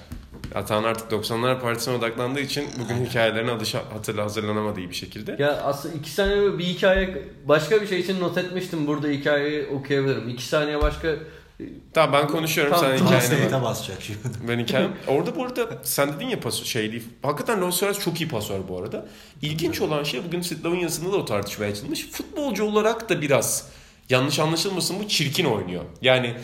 Atağan 0.55 0.83
artık 0.83 1.11
90'lar 1.11 1.61
partisine 1.61 1.95
odaklandığı 1.95 2.39
için 2.39 2.65
bugün 2.79 3.05
hikayelerine 3.05 3.51
alışa, 3.51 3.79
hatırla 3.93 4.23
hazırlanamadığı 4.23 4.77
bir 4.89 4.93
şekilde. 4.93 5.35
Ya 5.39 5.61
aslında 5.61 5.95
iki 5.95 6.11
saniye 6.11 6.57
bir 6.57 6.63
hikaye 6.63 7.21
başka 7.45 7.81
bir 7.81 7.87
şey 7.87 7.99
için 7.99 8.19
not 8.19 8.37
etmiştim. 8.37 8.87
Burada 8.87 9.07
hikayeyi 9.07 9.67
okuyabilirim. 9.67 10.29
İki 10.29 10.45
saniye 10.45 10.81
başka 10.81 11.15
Tamam 11.93 12.13
ben 12.21 12.27
konuşuyorum 12.27 12.73
Tamam, 12.73 12.97
sen 12.97 12.97
tamam. 12.97 13.21
hikayene 13.21 13.51
bak. 13.51 13.63
Basacak 13.63 14.01
şimdi. 14.01 14.19
Ben 14.47 14.59
hikayem. 14.59 14.91
Orada 15.07 15.35
bu 15.35 15.43
arada 15.43 15.69
sen 15.83 16.13
dedin 16.13 16.27
ya 16.27 16.39
pas 16.39 16.63
şey 16.63 16.91
değil. 16.91 17.03
Hakikaten 17.21 17.61
Luis 17.61 17.75
Suarez 17.75 17.99
çok 17.99 18.21
iyi 18.21 18.29
pasör 18.29 18.59
bu 18.69 18.79
arada. 18.79 19.05
İlginç 19.41 19.81
olan 19.81 20.03
şey 20.03 20.23
bugün 20.27 20.41
Sitlav'ın 20.41 20.75
yazısında 20.75 21.11
da 21.13 21.17
o 21.17 21.25
tartışmaya 21.25 21.71
açılmış. 21.71 22.09
Futbolcu 22.11 22.63
olarak 22.63 23.09
da 23.09 23.21
biraz 23.21 23.69
yanlış 24.09 24.39
anlaşılmasın 24.39 24.99
bu 24.99 25.07
çirkin 25.07 25.45
oynuyor. 25.45 25.83
Yani 26.01 26.35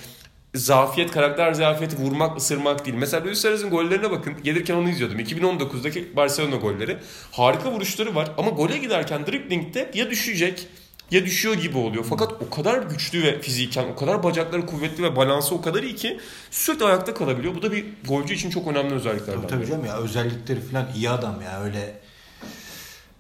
zafiyet, 0.56 1.12
karakter 1.12 1.54
zafiyeti 1.54 1.98
vurmak, 1.98 2.38
ısırmak 2.38 2.86
değil. 2.86 2.98
Mesela 2.98 3.26
Luis 3.26 3.42
Suarez'in 3.42 3.70
gollerine 3.70 4.12
bakın. 4.12 4.34
Gelirken 4.44 4.76
onu 4.76 4.90
izliyordum. 4.90 5.20
2019'daki 5.20 6.16
Barcelona 6.16 6.56
golleri. 6.56 6.98
Harika 7.32 7.72
vuruşları 7.72 8.16
var 8.16 8.32
ama 8.38 8.50
gole 8.50 8.78
giderken 8.78 9.26
driblingde 9.26 9.92
ya 9.94 10.10
düşecek 10.10 10.68
ya 11.12 11.26
düşüyor 11.26 11.56
gibi 11.56 11.78
oluyor. 11.78 12.06
Fakat 12.10 12.32
o 12.42 12.50
kadar 12.50 12.82
güçlü 12.82 13.24
ve 13.24 13.42
fiziken, 13.42 13.86
o 13.88 13.96
kadar 13.96 14.24
bacakları 14.24 14.66
kuvvetli 14.66 15.04
ve 15.04 15.16
balansı 15.16 15.56
o 15.56 15.62
kadar 15.62 15.84
iyi 15.84 15.96
ki 15.96 16.20
sürekli 16.52 16.86
ayakta 16.86 17.14
kalabiliyor. 17.14 17.56
Bu 17.56 17.62
da 17.62 17.72
bir 17.72 17.86
golcü 18.08 18.34
için 18.34 18.50
çok 18.50 18.68
önemli 18.68 18.94
özelliklerden. 18.94 19.42
Tabii, 19.42 19.48
tabii 19.48 19.66
canım 19.66 19.86
ya 19.86 19.98
özellikleri 19.98 20.60
falan 20.60 20.88
iyi 20.96 21.10
adam 21.10 21.42
ya 21.42 21.64
öyle 21.64 22.00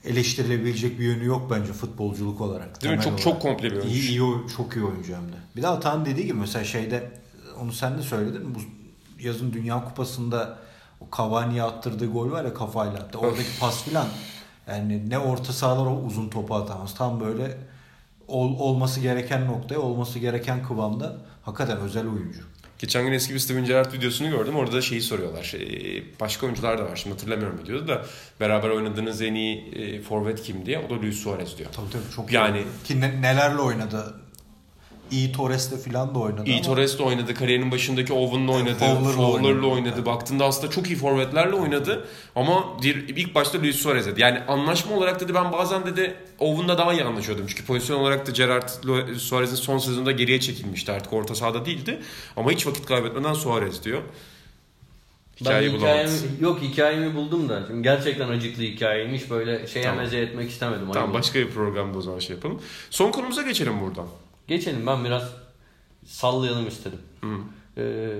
eleştirilebilecek 0.05 0.99
bir 0.99 1.05
yönü 1.05 1.25
yok 1.25 1.51
bence 1.51 1.73
futbolculuk 1.73 2.41
olarak. 2.41 2.83
Değil 2.83 2.95
mi? 2.95 3.01
Çok 3.01 3.07
olarak. 3.12 3.23
çok 3.23 3.41
komple 3.41 3.65
bir 3.71 3.75
oyuncu. 3.75 3.89
İyi, 3.89 4.09
iyi 4.09 4.21
çok 4.57 4.75
iyi 4.75 4.85
oyuncu 4.85 5.13
hem 5.15 5.27
de. 5.27 5.35
Bir 5.55 5.62
de 5.62 5.67
Atan 5.67 6.05
dediği 6.05 6.25
gibi 6.25 6.38
mesela 6.39 6.65
şeyde 6.65 7.12
onu 7.62 7.71
sen 7.73 7.97
de 7.97 8.01
söyledin 8.01 8.55
bu 8.55 8.59
yazın 9.23 9.53
Dünya 9.53 9.83
Kupası'nda 9.85 10.57
o 11.01 11.17
Cavani'ye 11.17 11.63
attırdığı 11.63 12.12
gol 12.12 12.31
var 12.31 12.45
ya 12.45 12.53
kafayla 12.53 12.93
attı. 12.93 13.17
Oradaki 13.17 13.59
pas 13.59 13.83
filan 13.83 14.07
yani 14.67 15.09
ne 15.09 15.19
orta 15.19 15.53
sahalar 15.53 15.85
o 15.85 16.01
uzun 16.05 16.29
topu 16.29 16.55
atamaz. 16.55 16.95
Tam 16.95 17.19
böyle 17.19 17.57
ol- 18.27 18.59
olması 18.59 18.99
gereken 18.99 19.45
noktaya 19.47 19.79
olması 19.79 20.19
gereken 20.19 20.63
kıvamda 20.67 21.17
hakikaten 21.43 21.77
özel 21.77 22.07
oyuncu. 22.07 22.41
Geçen 22.79 23.05
gün 23.05 23.11
eski 23.11 23.33
bir 23.33 23.39
Steven 23.39 23.65
Gerrard 23.65 23.93
videosunu 23.93 24.29
gördüm. 24.29 24.55
Orada 24.55 24.71
da 24.75 24.81
şeyi 24.81 25.01
soruyorlar. 25.01 25.53
Ee, 25.57 26.03
başka 26.19 26.45
oyuncular 26.45 26.77
da 26.77 26.83
var. 26.85 26.95
Şimdi 26.95 27.13
hatırlamıyorum 27.15 27.59
videoda 27.63 27.87
da. 27.87 28.05
Beraber 28.39 28.69
oynadığınız 28.69 29.21
en 29.21 29.33
iyi 29.33 29.57
e, 29.75 30.01
forvet 30.01 30.41
kim 30.43 30.65
diye. 30.65 30.79
O 30.79 30.89
da 30.89 31.01
Luis 31.01 31.15
Suarez 31.23 31.57
diyor. 31.57 31.69
Tabii 31.73 31.89
tabii 31.91 32.15
çok 32.15 32.31
Yani- 32.31 32.63
Ki 32.83 33.01
ne- 33.01 33.21
nelerle 33.21 33.61
oynadı. 33.61 34.13
İyi 35.12 35.32
Torres'te 35.32 35.78
falan 35.78 36.15
da 36.15 36.19
oynadı 36.19 36.43
İyi 36.45 36.56
ama 36.56 36.65
Torres'le 36.65 37.00
oynadı. 37.00 37.34
Kariyerinin 37.34 37.72
başındaki 37.72 38.13
Owen'la 38.13 38.52
oynadı. 38.52 38.74
Fowler'la 38.80 39.12
Fowler'la 39.12 39.48
oynadı. 39.67 39.67
oynadı. 39.67 40.06
Baktığında 40.06 40.45
aslında 40.45 40.72
çok 40.72 40.88
iyi 40.88 40.95
forvetlerle 40.95 41.56
oynadı. 41.56 42.08
Ama 42.36 42.63
bir, 42.84 43.08
ilk 43.08 43.36
başta 43.36 43.60
Luis 43.62 43.76
Suarez 43.76 44.06
dedi. 44.08 44.22
Yani 44.22 44.39
anlaşma 44.48 44.95
olarak 44.95 45.19
dedi 45.19 45.34
ben 45.34 45.52
bazen 45.52 45.86
dedi 45.86 46.15
Owen'la 46.39 46.78
daha 46.78 46.93
iyi 46.93 47.04
anlaşıyordum. 47.04 47.45
Çünkü 47.48 47.65
pozisyon 47.65 48.00
olarak 48.00 48.28
da 48.28 48.32
Gerrard 48.32 48.69
Lu- 48.86 49.15
Suarez'in 49.19 49.56
son 49.56 49.78
sezonunda 49.78 50.12
geriye 50.12 50.39
çekilmişti. 50.39 50.91
Artık 50.91 51.13
orta 51.13 51.36
sahada 51.36 51.65
değildi. 51.65 52.00
Ama 52.38 52.52
hiç 52.52 52.67
vakit 52.67 52.86
kaybetmeden 52.86 53.34
Suarez 53.34 53.84
diyor. 53.84 54.02
Ben 55.41 55.45
Hikayeyi 55.45 55.74
bulamadı. 55.74 55.91
hikayemi, 56.04 56.17
yok 56.41 56.60
hikayemi 56.62 57.15
buldum 57.15 57.50
da. 57.50 57.63
Şimdi 57.67 57.82
gerçekten 57.84 58.30
acıklı 58.30 58.63
hikayeymiş. 58.63 59.30
Böyle 59.30 59.67
şeye 59.67 59.84
Tamam. 59.84 59.98
meze 59.98 60.17
etmek 60.19 60.50
istemedim. 60.50 60.88
Tamam 60.93 61.13
başka 61.13 61.39
bir 61.39 61.50
programda 61.50 61.98
o 61.98 62.02
zaman 62.02 62.19
şey 62.19 62.36
yapalım. 62.36 62.62
Son 62.89 63.12
konumuza 63.12 63.41
geçelim 63.41 63.82
buradan. 63.82 64.06
Geçelim 64.49 64.88
ben 64.88 65.05
biraz 65.05 65.33
sallayalım 66.05 66.67
istedim. 66.67 66.99
Hı. 67.21 67.27
Ee, 67.77 68.12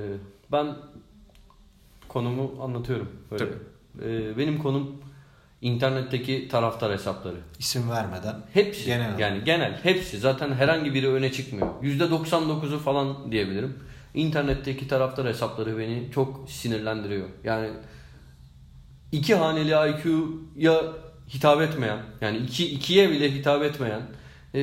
ben 0.52 0.76
konumu 2.08 2.64
anlatıyorum. 2.64 3.10
Böyle. 3.32 3.46
Ee, 4.04 4.38
benim 4.38 4.58
konum 4.58 4.96
internetteki 5.62 6.48
taraftar 6.48 6.92
hesapları. 6.92 7.36
isim 7.60 7.90
vermeden 7.90 8.36
Hepsi 8.54 8.86
Genel. 8.86 9.20
yani 9.20 9.44
genel 9.44 9.80
hepsi 9.84 10.20
zaten 10.20 10.54
herhangi 10.54 10.94
biri 10.94 11.10
öne 11.10 11.32
çıkmıyor. 11.32 11.68
%99'u 11.84 12.80
falan 12.80 13.32
diyebilirim. 13.32 13.80
İnternetteki 14.14 14.88
taraftar 14.88 15.28
hesapları 15.28 15.78
beni 15.78 16.12
çok 16.14 16.50
sinirlendiriyor. 16.50 17.28
Yani 17.44 17.70
iki 19.12 19.36
haneli 19.36 19.70
IQ'ya 19.72 20.82
hitap 21.34 21.62
etmeyen 21.62 22.00
yani 22.22 22.38
iki, 22.38 22.72
ikiye 22.72 23.10
bile 23.10 23.32
hitap 23.32 23.64
etmeyen 23.64 24.02
e, 24.56 24.60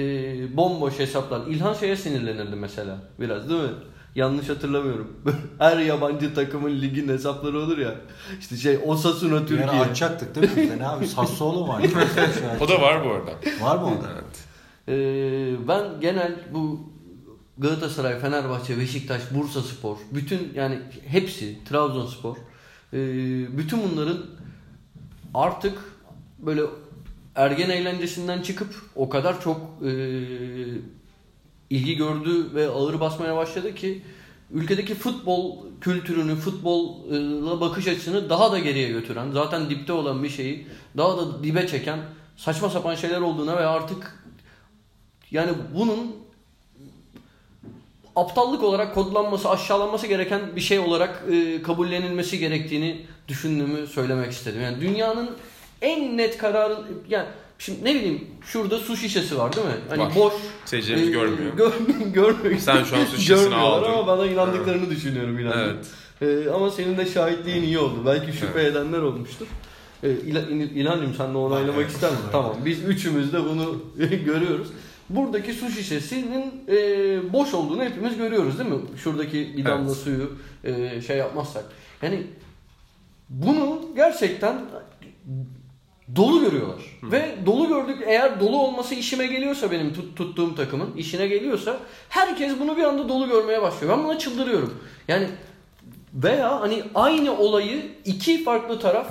bomboş 0.56 0.98
hesaplar. 0.98 1.46
İlhan 1.46 1.74
şeye 1.74 1.96
sinirlenirdi 1.96 2.56
mesela 2.56 2.98
biraz 3.20 3.50
değil 3.50 3.62
mi? 3.62 3.68
Yanlış 4.14 4.48
hatırlamıyorum. 4.48 5.16
Her 5.58 5.78
yabancı 5.78 6.34
takımın 6.34 6.80
ligin 6.80 7.08
hesapları 7.08 7.58
olur 7.58 7.78
ya. 7.78 7.94
İşte 8.40 8.56
şey 8.56 8.78
Osasuna 8.86 9.46
Türkiye. 9.46 9.70
ara 9.70 9.80
açacaktık 9.80 10.34
değil 10.34 10.70
mi? 10.70 10.78
Ne 10.78 10.86
abi 10.86 11.06
Sassuolo 11.06 11.68
var. 11.68 11.82
O 12.60 12.68
da 12.68 12.80
var 12.80 13.04
bu 13.04 13.10
arada. 13.10 13.30
var 13.60 13.76
mı 13.76 13.86
orada? 13.86 14.08
Evet. 14.14 14.44
Ee, 14.88 15.68
ben 15.68 16.00
genel 16.00 16.34
bu 16.54 16.80
Galatasaray, 17.58 18.18
Fenerbahçe, 18.18 18.78
Beşiktaş, 18.78 19.22
Bursa 19.34 19.62
Spor, 19.62 19.96
bütün 20.12 20.52
yani 20.54 20.78
hepsi 21.06 21.64
Trabzonspor, 21.64 22.36
ee, 22.92 22.98
bütün 23.58 23.80
bunların 23.90 24.18
artık 25.34 25.78
böyle 26.38 26.62
ergen 27.36 27.70
eğlencesinden 27.70 28.42
çıkıp 28.42 28.74
o 28.96 29.08
kadar 29.08 29.40
çok 29.40 29.60
ee, 29.84 29.88
ilgi 31.70 31.96
gördü 31.96 32.54
ve 32.54 32.68
ağır 32.68 33.00
basmaya 33.00 33.36
başladı 33.36 33.74
ki 33.74 34.02
ülkedeki 34.50 34.94
futbol 34.94 35.56
kültürünü, 35.80 36.36
futbolla 36.36 37.60
bakış 37.60 37.88
açısını 37.88 38.30
daha 38.30 38.52
da 38.52 38.58
geriye 38.58 38.88
götüren, 38.88 39.30
zaten 39.30 39.70
dipte 39.70 39.92
olan 39.92 40.22
bir 40.22 40.28
şeyi 40.28 40.66
daha 40.96 41.18
da 41.18 41.44
dibe 41.44 41.66
çeken 41.66 41.98
saçma 42.36 42.70
sapan 42.70 42.94
şeyler 42.94 43.20
olduğuna 43.20 43.56
ve 43.56 43.66
artık 43.66 44.24
yani 45.30 45.52
bunun 45.74 46.16
aptallık 48.16 48.62
olarak 48.62 48.94
kodlanması, 48.94 49.50
aşağılanması 49.50 50.06
gereken 50.06 50.56
bir 50.56 50.60
şey 50.60 50.78
olarak 50.78 51.24
e, 51.32 51.62
kabullenilmesi 51.62 52.38
gerektiğini 52.38 53.06
düşündüğümü 53.28 53.86
söylemek 53.86 54.32
istedim. 54.32 54.60
Yani 54.62 54.80
dünyanın 54.80 55.30
en 55.86 56.16
net 56.18 56.38
kararı 56.38 56.76
yani 57.08 57.26
şimdi 57.58 57.84
ne 57.84 57.94
bileyim 57.94 58.24
şurada 58.44 58.78
su 58.78 58.96
şişesi 58.96 59.38
var 59.38 59.56
değil 59.56 59.66
mi? 59.66 59.72
Hani 59.88 60.02
Var. 60.02 60.12
boş. 60.16 60.32
Seyircilerimiz 60.64 61.10
görmüyor. 61.10 61.52
Gör, 61.56 61.72
görmüyor. 62.14 62.58
Sen 62.58 62.84
şu 62.84 62.96
an 62.96 63.04
su 63.04 63.16
şişesini 63.16 63.54
aldın. 63.54 63.92
ama 63.92 64.06
bana 64.06 64.26
inandıklarını 64.26 64.90
düşünüyorum 64.90 65.38
inandım. 65.38 65.76
Evet. 66.20 66.46
Ee, 66.46 66.50
ama 66.50 66.70
senin 66.70 66.96
de 66.96 67.06
şahitliğin 67.06 67.62
iyi 67.62 67.78
oldu. 67.78 68.02
Belki 68.06 68.32
şüphe 68.32 68.60
Evet. 68.60 68.72
edenler 68.72 68.98
olmuştur. 68.98 69.46
İl- 70.02 70.70
İlhancığım 70.76 71.14
sen 71.14 71.34
de 71.34 71.38
onaylamak 71.38 71.80
Evet. 71.80 71.90
ister 71.90 72.10
misin? 72.10 72.24
Tamam. 72.32 72.56
Biz 72.64 72.84
üçümüz 72.84 73.32
de 73.32 73.44
bunu 73.44 73.82
görüyoruz. 74.24 74.68
Buradaki 75.10 75.52
su 75.52 75.70
şişesinin 75.70 76.64
e, 76.68 76.74
boş 77.32 77.54
olduğunu 77.54 77.84
hepimiz 77.84 78.16
görüyoruz 78.16 78.58
değil 78.58 78.70
mi? 78.70 78.78
Şuradaki 79.04 79.54
bir 79.56 79.64
damla 79.64 79.86
Evet. 79.86 79.96
suyu 79.96 80.32
e, 80.64 81.00
şey 81.00 81.16
yapmazsak. 81.16 81.64
Yani 82.02 82.22
bunu 83.28 83.80
gerçekten 83.96 84.56
dolu 86.16 86.40
görüyorlar. 86.40 86.98
Ve 87.02 87.34
dolu 87.46 87.68
gördük 87.68 87.98
eğer 88.06 88.40
dolu 88.40 88.58
olması 88.58 88.94
işime 88.94 89.26
geliyorsa 89.26 89.70
benim 89.70 89.92
tut- 89.94 90.16
tuttuğum 90.16 90.54
takımın 90.54 90.96
işine 90.96 91.26
geliyorsa 91.26 91.76
herkes 92.08 92.52
bunu 92.60 92.76
bir 92.76 92.82
anda 92.82 93.08
dolu 93.08 93.28
görmeye 93.28 93.62
başlıyor. 93.62 93.98
Ben 93.98 94.04
buna 94.04 94.18
çıldırıyorum. 94.18 94.74
Yani 95.08 95.26
veya 96.14 96.60
hani 96.60 96.82
aynı 96.94 97.38
olayı 97.38 97.82
iki 98.04 98.44
farklı 98.44 98.80
taraf 98.80 99.06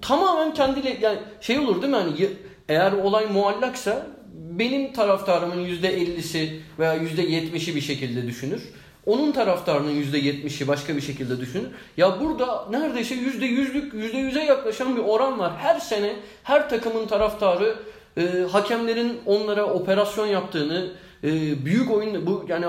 tamamen 0.00 0.54
kendiyle 0.54 0.98
yani 1.00 1.18
şey 1.40 1.58
olur 1.58 1.82
değil 1.82 1.92
mi 1.92 1.98
hani 1.98 2.30
eğer 2.68 2.92
olay 2.92 3.26
muallaksa 3.26 4.06
benim 4.34 4.92
taraftarımın 4.92 5.64
%50'si 5.66 6.60
veya 6.78 6.96
%70'i 6.96 7.74
bir 7.74 7.80
şekilde 7.80 8.26
düşünür. 8.26 8.62
Onun 9.06 9.32
taraftarının 9.32 10.02
%70'i 10.02 10.68
başka 10.68 10.96
bir 10.96 11.00
şekilde 11.00 11.40
düşünür. 11.40 11.68
Ya 11.96 12.20
burada 12.20 12.66
neredeyse 12.70 13.14
%100'lük 13.14 13.92
%100'e 13.94 14.44
yaklaşan 14.44 14.96
bir 14.96 15.02
oran 15.02 15.38
var. 15.38 15.52
Her 15.58 15.80
sene 15.80 16.16
her 16.42 16.68
takımın 16.68 17.06
taraftarı 17.06 17.76
e, 18.16 18.22
hakemlerin 18.52 19.20
onlara 19.26 19.64
operasyon 19.64 20.26
yaptığını, 20.26 20.92
e, 21.24 21.64
büyük 21.64 21.90
oyun 21.90 22.26
bu 22.26 22.44
yani 22.48 22.66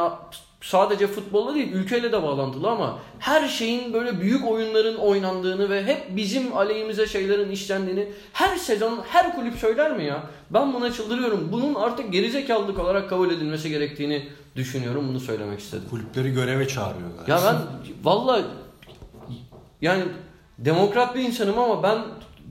sadece 0.61 1.07
futbolla 1.07 1.55
değil 1.55 1.71
ülkeyle 1.73 2.11
de 2.11 2.23
bağlantılı 2.23 2.69
ama 2.69 2.99
her 3.19 3.47
şeyin 3.47 3.93
böyle 3.93 4.21
büyük 4.21 4.47
oyunların 4.47 4.95
oynandığını 4.95 5.69
ve 5.69 5.83
hep 5.83 6.15
bizim 6.15 6.57
aleyhimize 6.57 7.07
şeylerin 7.07 7.51
işlendiğini 7.51 8.11
her 8.33 8.57
sezon 8.57 8.99
her 9.09 9.35
kulüp 9.35 9.55
söyler 9.55 9.97
mi 9.97 10.05
ya? 10.05 10.23
Ben 10.49 10.73
buna 10.73 10.93
çıldırıyorum. 10.93 11.49
Bunun 11.51 11.75
artık 11.75 12.11
gerizekalılık 12.13 12.79
olarak 12.79 13.09
kabul 13.09 13.31
edilmesi 13.31 13.69
gerektiğini 13.69 14.27
düşünüyorum. 14.55 15.05
Bunu 15.09 15.19
söylemek 15.19 15.59
istedim. 15.59 15.83
Kulüpleri 15.89 16.33
göreve 16.33 16.67
çağırıyor 16.67 17.09
galiba. 17.17 17.31
Ya 17.31 17.41
ben 17.45 17.55
valla 18.03 18.41
yani 19.81 20.03
demokrat 20.57 21.15
bir 21.15 21.21
insanım 21.21 21.59
ama 21.59 21.83
ben 21.83 21.97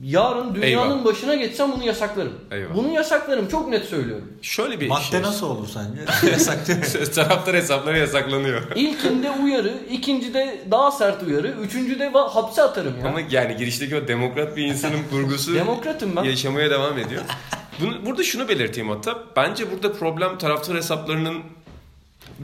yarın 0.01 0.55
dünyanın 0.55 0.91
Eyvah. 0.91 1.05
başına 1.05 1.35
geçsem 1.35 1.71
bunu 1.71 1.83
yasaklarım. 1.85 2.33
Eyvah. 2.51 2.75
Bunu 2.75 2.91
yasaklarım. 2.91 3.47
Çok 3.47 3.69
net 3.69 3.85
söylüyorum. 3.85 4.33
Şöyle 4.41 4.79
bir 4.79 4.87
Madde 4.87 5.03
şey. 5.03 5.21
nasıl 5.21 5.47
olur 5.49 5.67
sence? 5.67 6.27
Yasak 6.31 6.69
mi? 6.69 6.75
Taraftar 7.15 7.55
hesapları 7.55 7.97
yasaklanıyor. 7.99 8.61
İlkinde 8.75 9.31
uyarı, 9.31 9.73
ikincide 9.91 10.61
daha 10.71 10.91
sert 10.91 11.23
uyarı, 11.23 11.47
üçüncüde 11.61 12.09
hapse 12.09 12.63
atarım 12.63 12.93
ya. 13.03 13.07
Ama 13.07 13.19
yani 13.29 13.57
girişteki 13.57 13.95
o 13.95 14.07
demokrat 14.07 14.57
bir 14.57 14.65
insanın 14.65 14.99
kurgusu 15.09 15.53
Demokratım 15.55 16.15
ben. 16.15 16.23
yaşamaya 16.23 16.69
devam 16.69 16.97
ediyor. 16.97 17.21
Bunu, 17.79 18.05
burada 18.05 18.23
şunu 18.23 18.47
belirteyim 18.47 18.89
hatta. 18.89 19.23
Bence 19.35 19.71
burada 19.71 19.93
problem 19.93 20.37
taraftar 20.37 20.75
hesaplarının 20.77 21.37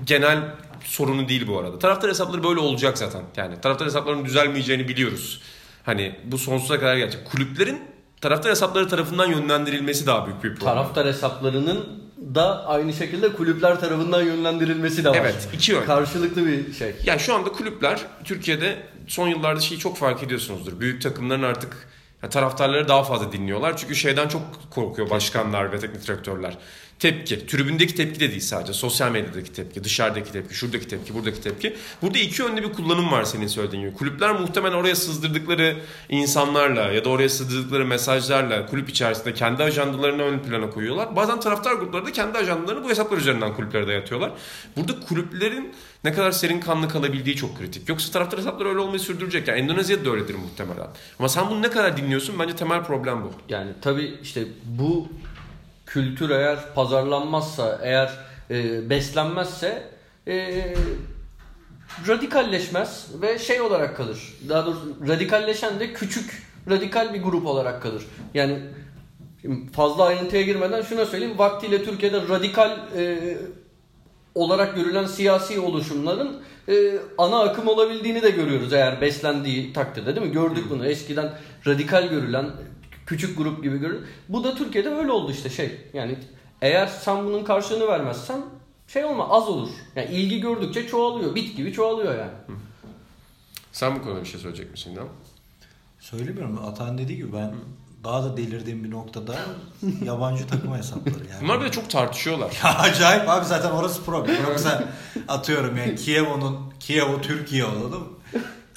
genel 0.06 0.40
sorunu 0.84 1.30
değil 1.30 1.48
bu 1.48 1.60
arada. 1.60 1.80
Taraftar 1.80 2.10
hesapları 2.10 2.44
böyle 2.44 2.60
olacak 2.60 2.98
zaten. 2.98 3.22
Yani 3.38 3.62
taraftar 3.62 3.88
hesaplarının 3.88 4.26
düzelmeyeceğini 4.26 4.88
biliyoruz. 4.88 5.42
Hani 5.88 6.16
bu 6.24 6.38
sonsuza 6.38 6.80
kadar 6.80 6.98
gelecek. 6.98 7.26
Kulüplerin 7.26 7.82
taraftar 8.22 8.52
hesapları 8.52 8.88
tarafından 8.88 9.26
yönlendirilmesi 9.26 10.08
daha 10.08 10.26
büyük 10.26 10.44
bir 10.44 10.56
problem. 10.56 10.74
Taraftar 10.74 11.08
hesaplarının 11.08 11.88
da 12.36 12.68
aynı 12.68 12.94
şekilde 12.94 13.34
kulüpler 13.34 13.80
tarafından 13.80 14.22
yönlendirilmesi 14.22 15.04
de 15.04 15.10
var. 15.10 15.18
Evet, 15.22 15.50
iki 15.54 15.72
yön. 15.72 15.86
Karşılıklı 15.86 16.46
bir 16.46 16.74
şey. 16.74 16.96
Yani 17.04 17.20
şu 17.20 17.36
anda 17.36 17.50
kulüpler 17.50 18.02
Türkiye'de 18.24 18.76
son 19.08 19.28
yıllarda 19.28 19.60
şeyi 19.60 19.80
çok 19.80 19.98
fark 19.98 20.24
ediyorsunuzdur. 20.24 20.80
Büyük 20.80 21.02
takımların 21.02 21.44
artık 21.44 21.90
taraftarları 22.30 22.88
daha 22.88 23.04
fazla 23.04 23.32
dinliyorlar. 23.32 23.78
Çünkü 23.78 23.96
şeyden 23.96 24.28
çok 24.28 24.42
korkuyor 24.70 25.10
başkanlar 25.10 25.72
ve 25.72 25.80
teknik 25.80 26.08
direktörler. 26.08 26.58
Tepki. 27.00 27.48
Tribündeki 27.48 27.96
tepki 27.96 28.20
de 28.20 28.30
değil 28.30 28.42
sadece. 28.42 28.74
Sosyal 28.74 29.12
medyadaki 29.12 29.54
tepki, 29.54 29.84
dışarıdaki 29.84 30.32
tepki, 30.32 30.56
şuradaki 30.56 30.88
tepki, 30.88 31.14
buradaki 31.14 31.42
tepki. 31.42 31.76
Burada 32.02 32.18
iki 32.18 32.42
yönlü 32.42 32.64
bir 32.64 32.74
kullanım 32.74 33.12
var 33.12 33.24
senin 33.24 33.48
söylediğin 33.48 33.84
gibi. 33.84 33.94
Kulüpler 33.94 34.32
muhtemelen 34.32 34.76
oraya 34.76 34.96
sızdırdıkları 34.96 35.78
insanlarla 36.10 36.82
ya 36.82 37.06
da 37.06 37.10
oraya 37.10 37.30
sızdırdıkları 37.30 37.86
mesajlarla 37.86 38.66
kulüp 38.66 38.90
içerisinde 38.90 39.34
kendi 39.34 39.64
ajandalarını 39.64 40.24
ön 40.24 40.40
plana 40.40 40.70
koyuyorlar. 40.70 41.16
Bazen 41.16 41.40
taraftar 41.40 41.74
grupları 41.74 42.06
da 42.06 42.12
kendi 42.12 42.38
ajandalarını 42.38 42.84
bu 42.84 42.90
hesaplar 42.90 43.18
üzerinden 43.18 43.56
kulüplere 43.56 43.88
dayatıyorlar. 43.88 44.32
Burada 44.78 45.00
kulüplerin 45.00 45.74
ne 46.04 46.14
kadar 46.14 46.32
serin 46.32 46.60
kanlı 46.60 46.90
kalabildiği 46.90 47.36
çok 47.36 47.58
kritik. 47.58 47.90
Yoksa 47.90 48.12
taraftar 48.12 48.40
hesapları 48.40 48.70
öyle 48.70 48.80
olmayı 48.80 49.00
sürdürecek. 49.00 49.48
Yani 49.48 49.60
Endonezya'da 49.60 50.06
da 50.06 50.10
öyledir 50.10 50.36
muhtemelen. 50.36 50.88
Ama 51.20 51.30
sen 51.30 51.50
bunu 51.50 51.62
ne 51.62 51.70
kadar 51.70 51.98
dinliyorsun? 51.98 52.40
Bence 52.40 52.56
temel 52.56 52.84
problem 52.84 53.24
bu. 53.24 53.32
Yani 53.50 53.72
tabii 53.82 54.18
işte 54.24 54.44
bu 54.66 55.08
kültür 55.88 56.30
eğer 56.30 56.74
pazarlanmazsa, 56.76 57.80
eğer 57.84 58.12
e, 58.50 58.90
beslenmezse 58.90 59.84
e, 60.28 60.64
radikalleşmez 62.08 63.08
ve 63.22 63.40
şey 63.40 63.62
olarak 63.62 63.98
kalır. 63.98 64.34
Daha 64.50 64.66
doğrusu 64.66 64.96
radikalleşen 65.08 65.80
de 65.80 65.94
küçük 65.94 66.44
radikal 66.70 67.14
bir 67.14 67.24
grup 67.24 67.46
olarak 67.46 67.82
kalır. 67.82 68.04
Yani 68.34 68.60
şimdi 69.42 69.72
fazla 69.72 70.04
ayrıntıya 70.06 70.42
girmeden 70.42 70.82
şuna 70.82 71.06
söyleyeyim. 71.06 71.38
Vaktiyle 71.38 71.84
Türkiye'de 71.84 72.22
radikal 72.30 72.78
e, 72.98 73.38
olarak 74.36 74.76
görülen 74.76 75.06
siyasi 75.06 75.60
oluşumların 75.60 76.42
e, 76.70 76.94
ana 77.18 77.40
akım 77.40 77.68
olabildiğini 77.68 78.22
de 78.22 78.30
görüyoruz 78.30 78.74
eğer 78.74 79.02
beslendiği 79.02 79.74
takdirde 79.74 80.16
değil 80.16 80.28
mi? 80.28 80.34
Gördük 80.34 80.66
bunu. 80.70 80.86
Eskiden 80.86 81.34
radikal 81.68 82.10
görülen 82.10 82.46
küçük 83.08 83.38
grup 83.38 83.64
gibi 83.64 83.78
görülen. 83.78 84.04
Bu 84.30 84.44
da 84.44 84.56
Türkiye'de 84.56 84.90
öyle 84.90 85.12
oldu 85.12 85.32
işte 85.32 85.50
şey. 85.50 85.82
Yani 85.94 86.18
eğer 86.62 86.88
sen 86.88 87.26
bunun 87.26 87.44
karşılığını 87.44 87.88
vermezsen 87.88 88.42
şey 88.88 89.06
olma 89.06 89.30
az 89.30 89.48
olur. 89.48 89.70
Yani 89.96 90.10
ilgi 90.10 90.42
gördükçe 90.42 90.88
çoğalıyor. 90.88 91.36
Bit 91.36 91.58
gibi 91.58 91.74
çoğalıyor 91.74 92.20
yani. 92.20 92.32
Sen 93.72 93.96
bu 93.96 94.04
konuda 94.04 94.22
bir 94.22 94.26
şey 94.26 94.40
söyleyecek 94.40 94.72
misin 94.72 94.92
İlhan? 94.92 95.08
Söylemiyorum. 96.00 96.60
Atan 96.66 96.98
dediği 96.98 97.18
gibi 97.18 97.34
ben 97.34 97.54
daha 98.04 98.24
da 98.24 98.38
delirdiğim 98.38 98.84
bir 98.84 98.92
noktada 98.92 99.36
yabancı 100.06 100.48
takım 100.48 100.76
hesapları 100.76 101.30
yani. 101.32 101.42
Bunlar 101.42 101.62
bir 101.62 101.66
de 101.66 101.72
çok 101.72 101.90
tartışıyorlar. 101.90 102.60
Ya 102.64 102.78
acayip 102.78 103.30
abi 103.30 103.46
zaten 103.46 103.72
orası 103.72 104.04
problem. 104.04 104.44
Yoksa 104.50 104.84
atıyorum 105.28 105.78
yani 105.78 105.96
Kiev'in 105.96 106.58
Kiev 106.80 107.22
Türkiye 107.22 107.66
olalım. 107.66 108.08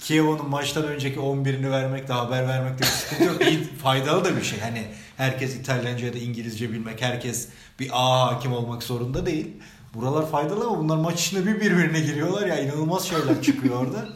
Kiev'in 0.03 0.49
maçtan 0.49 0.85
önceki 0.85 1.19
11'ini 1.19 1.71
vermekle 1.71 2.15
haber 2.15 2.49
vermekle 2.49 2.79
bir 2.79 2.87
sıkıntı 2.87 3.25
yok. 3.25 3.41
İyi, 3.41 3.65
faydalı 3.65 4.25
da 4.25 4.37
bir 4.37 4.43
şey. 4.43 4.61
Hani 4.61 4.85
herkes 5.17 5.57
İtalyanca 5.57 6.07
ya 6.07 6.13
da 6.13 6.19
İngilizce 6.19 6.73
bilmek, 6.73 7.03
herkes 7.03 7.49
bir 7.81 7.91
A 7.93 8.27
hakim 8.27 8.53
olmak 8.53 8.83
zorunda 8.83 9.27
değil. 9.27 9.47
Buralar 9.95 10.31
faydalı 10.31 10.67
ama 10.67 10.79
bunlar 10.79 10.97
maç 10.97 11.21
içinde 11.21 11.47
bir 11.47 11.61
birbirine 11.61 12.01
giriyorlar 12.01 12.47
ya 12.47 12.61
inanılmaz 12.61 13.05
şeyler 13.05 13.43
çıkıyor 13.43 13.77
orada. 13.77 14.09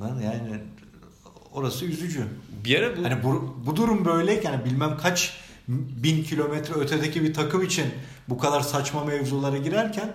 Lan 0.00 0.20
yani 0.20 0.60
orası 1.52 1.84
üzücü. 1.84 2.24
Bir 2.64 2.78
ara 2.78 2.96
bu 2.96 3.04
Hani 3.04 3.22
bu, 3.24 3.56
bu 3.66 3.76
durum 3.76 4.04
böyleyken 4.04 4.52
yani 4.52 4.64
bilmem 4.64 4.96
kaç 5.02 5.36
bin 5.68 6.24
kilometre 6.24 6.74
ötedeki 6.74 7.22
bir 7.22 7.34
takım 7.34 7.62
için 7.62 7.86
bu 8.28 8.38
kadar 8.38 8.60
saçma 8.60 9.04
mevzulara 9.04 9.56
girerken 9.56 10.12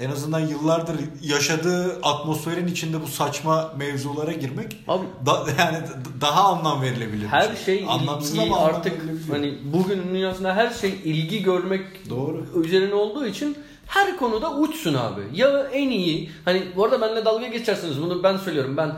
en 0.00 0.10
azından 0.10 0.40
yıllardır 0.40 0.96
yaşadığı 1.22 2.00
atmosferin 2.02 2.66
içinde 2.66 3.02
bu 3.02 3.06
saçma 3.06 3.72
mevzulara 3.78 4.32
girmek 4.32 4.76
Abi 4.88 5.04
da, 5.26 5.46
yani 5.58 5.78
daha 6.20 6.44
anlam 6.44 6.82
verilebilir. 6.82 7.26
her 7.26 7.56
şey 7.56 7.84
anlamsız 7.88 8.34
ilgi 8.34 8.42
ama 8.42 8.58
artık 8.58 9.00
hani 9.30 9.58
bugünün 9.72 10.08
dünyasında 10.14 10.54
her 10.54 10.70
şey 10.70 10.90
ilgi 11.04 11.42
görmek 11.42 12.10
Doğru. 12.10 12.46
üzerine 12.64 12.94
olduğu 12.94 13.26
için 13.26 13.56
her 13.86 14.16
konuda 14.16 14.56
uçsun 14.56 14.94
abi. 14.94 15.20
Ya 15.32 15.66
en 15.72 15.88
iyi 15.90 16.30
hani 16.44 16.62
bu 16.76 16.84
arada 16.84 17.00
benimle 17.00 17.24
dalga 17.24 17.46
geçersiniz 17.46 18.02
bunu 18.02 18.22
ben 18.22 18.36
söylüyorum. 18.36 18.76
Ben 18.76 18.92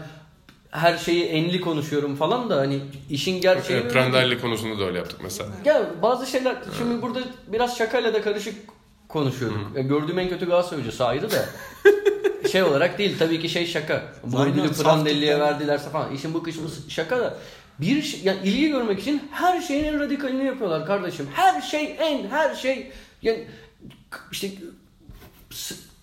her 0.71 0.99
şeyi 0.99 1.25
enli 1.25 1.61
konuşuyorum 1.61 2.17
falan 2.17 2.51
da 2.51 2.57
hani 2.57 2.81
işin 3.11 3.41
gerçeği 3.41 3.81
evet, 3.81 3.93
Premier 3.93 4.31
Lig 4.31 4.41
konusunda 4.41 4.79
da 4.79 4.85
öyle 4.85 4.99
yaptık 4.99 5.21
mesela. 5.23 5.51
Ya 5.65 5.87
bazı 6.03 6.27
şeyler 6.27 6.57
şimdi 6.79 7.03
burada 7.03 7.21
biraz 7.47 7.79
şakayla 7.79 8.15
da 8.15 8.23
karışık 8.23 8.55
konuşuyorum. 9.09 9.73
Ya 9.77 9.83
gördüğüm 9.83 10.19
en 10.19 10.29
kötü 10.29 10.47
Galatasaray 10.47 10.83
hocası 10.83 11.07
ayrı 11.07 11.31
da. 11.31 11.45
şey 12.49 12.63
olarak 12.63 12.99
değil 12.99 13.17
tabii 13.19 13.41
ki 13.41 13.49
şey 13.49 13.67
şaka. 13.67 14.03
Bu 14.25 14.41
ödülü 14.41 14.73
Prandelli'ye 14.73 15.41
verdilerse 15.41 15.91
falan. 15.91 16.13
İşin 16.13 16.35
bu 16.35 16.43
kısmı 16.43 16.69
şaka 16.89 17.19
da. 17.19 17.39
Bir 17.81 18.03
şey, 18.03 18.21
yani 18.25 18.39
ilgi 18.45 18.69
görmek 18.69 19.01
için 19.01 19.23
her 19.31 19.61
şeyin 19.61 19.85
en 19.85 20.01
radikalini 20.01 20.45
yapıyorlar 20.45 20.87
kardeşim. 20.87 21.29
Her 21.35 21.61
şey 21.61 21.97
en 21.99 22.29
her 22.29 22.55
şey 22.55 22.93
yani 23.23 23.47
işte 24.33 24.49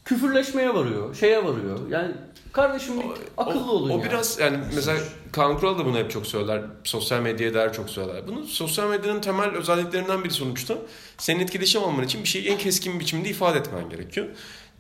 küfürleşmeye 0.06 0.74
varıyor, 0.74 1.16
şeye 1.16 1.44
varıyor. 1.44 1.90
Yani 1.90 2.12
kardeşim 2.54 3.02
bir 3.02 3.06
akıllı 3.38 3.72
olun 3.72 3.90
o, 3.90 3.94
o 3.94 3.98
ya. 3.98 4.06
biraz 4.06 4.40
yani 4.40 4.58
mesela 4.76 5.00
Kaan 5.32 5.58
Kural 5.58 5.80
da 5.80 5.86
bunu 5.86 5.98
hep 5.98 6.12
çok 6.12 6.28
söyler. 6.28 6.62
Sosyal 6.84 7.22
medyaya 7.22 7.54
dair 7.54 7.74
çok 7.74 7.90
söyler. 7.90 8.28
Bunun 8.28 8.44
sosyal 8.44 8.90
medyanın 8.90 9.22
temel 9.22 9.50
özelliklerinden 9.50 10.24
biri 10.24 10.34
sonuçta. 10.34 10.78
Senin 11.18 11.40
etkileşim 11.40 11.84
alman 11.84 12.06
için 12.06 12.24
bir 12.24 12.28
şeyi 12.28 12.48
en 12.48 12.58
keskin 12.58 13.00
biçimde 13.00 13.30
ifade 13.30 13.60
etmen 13.60 13.90
gerekiyor. 13.90 14.28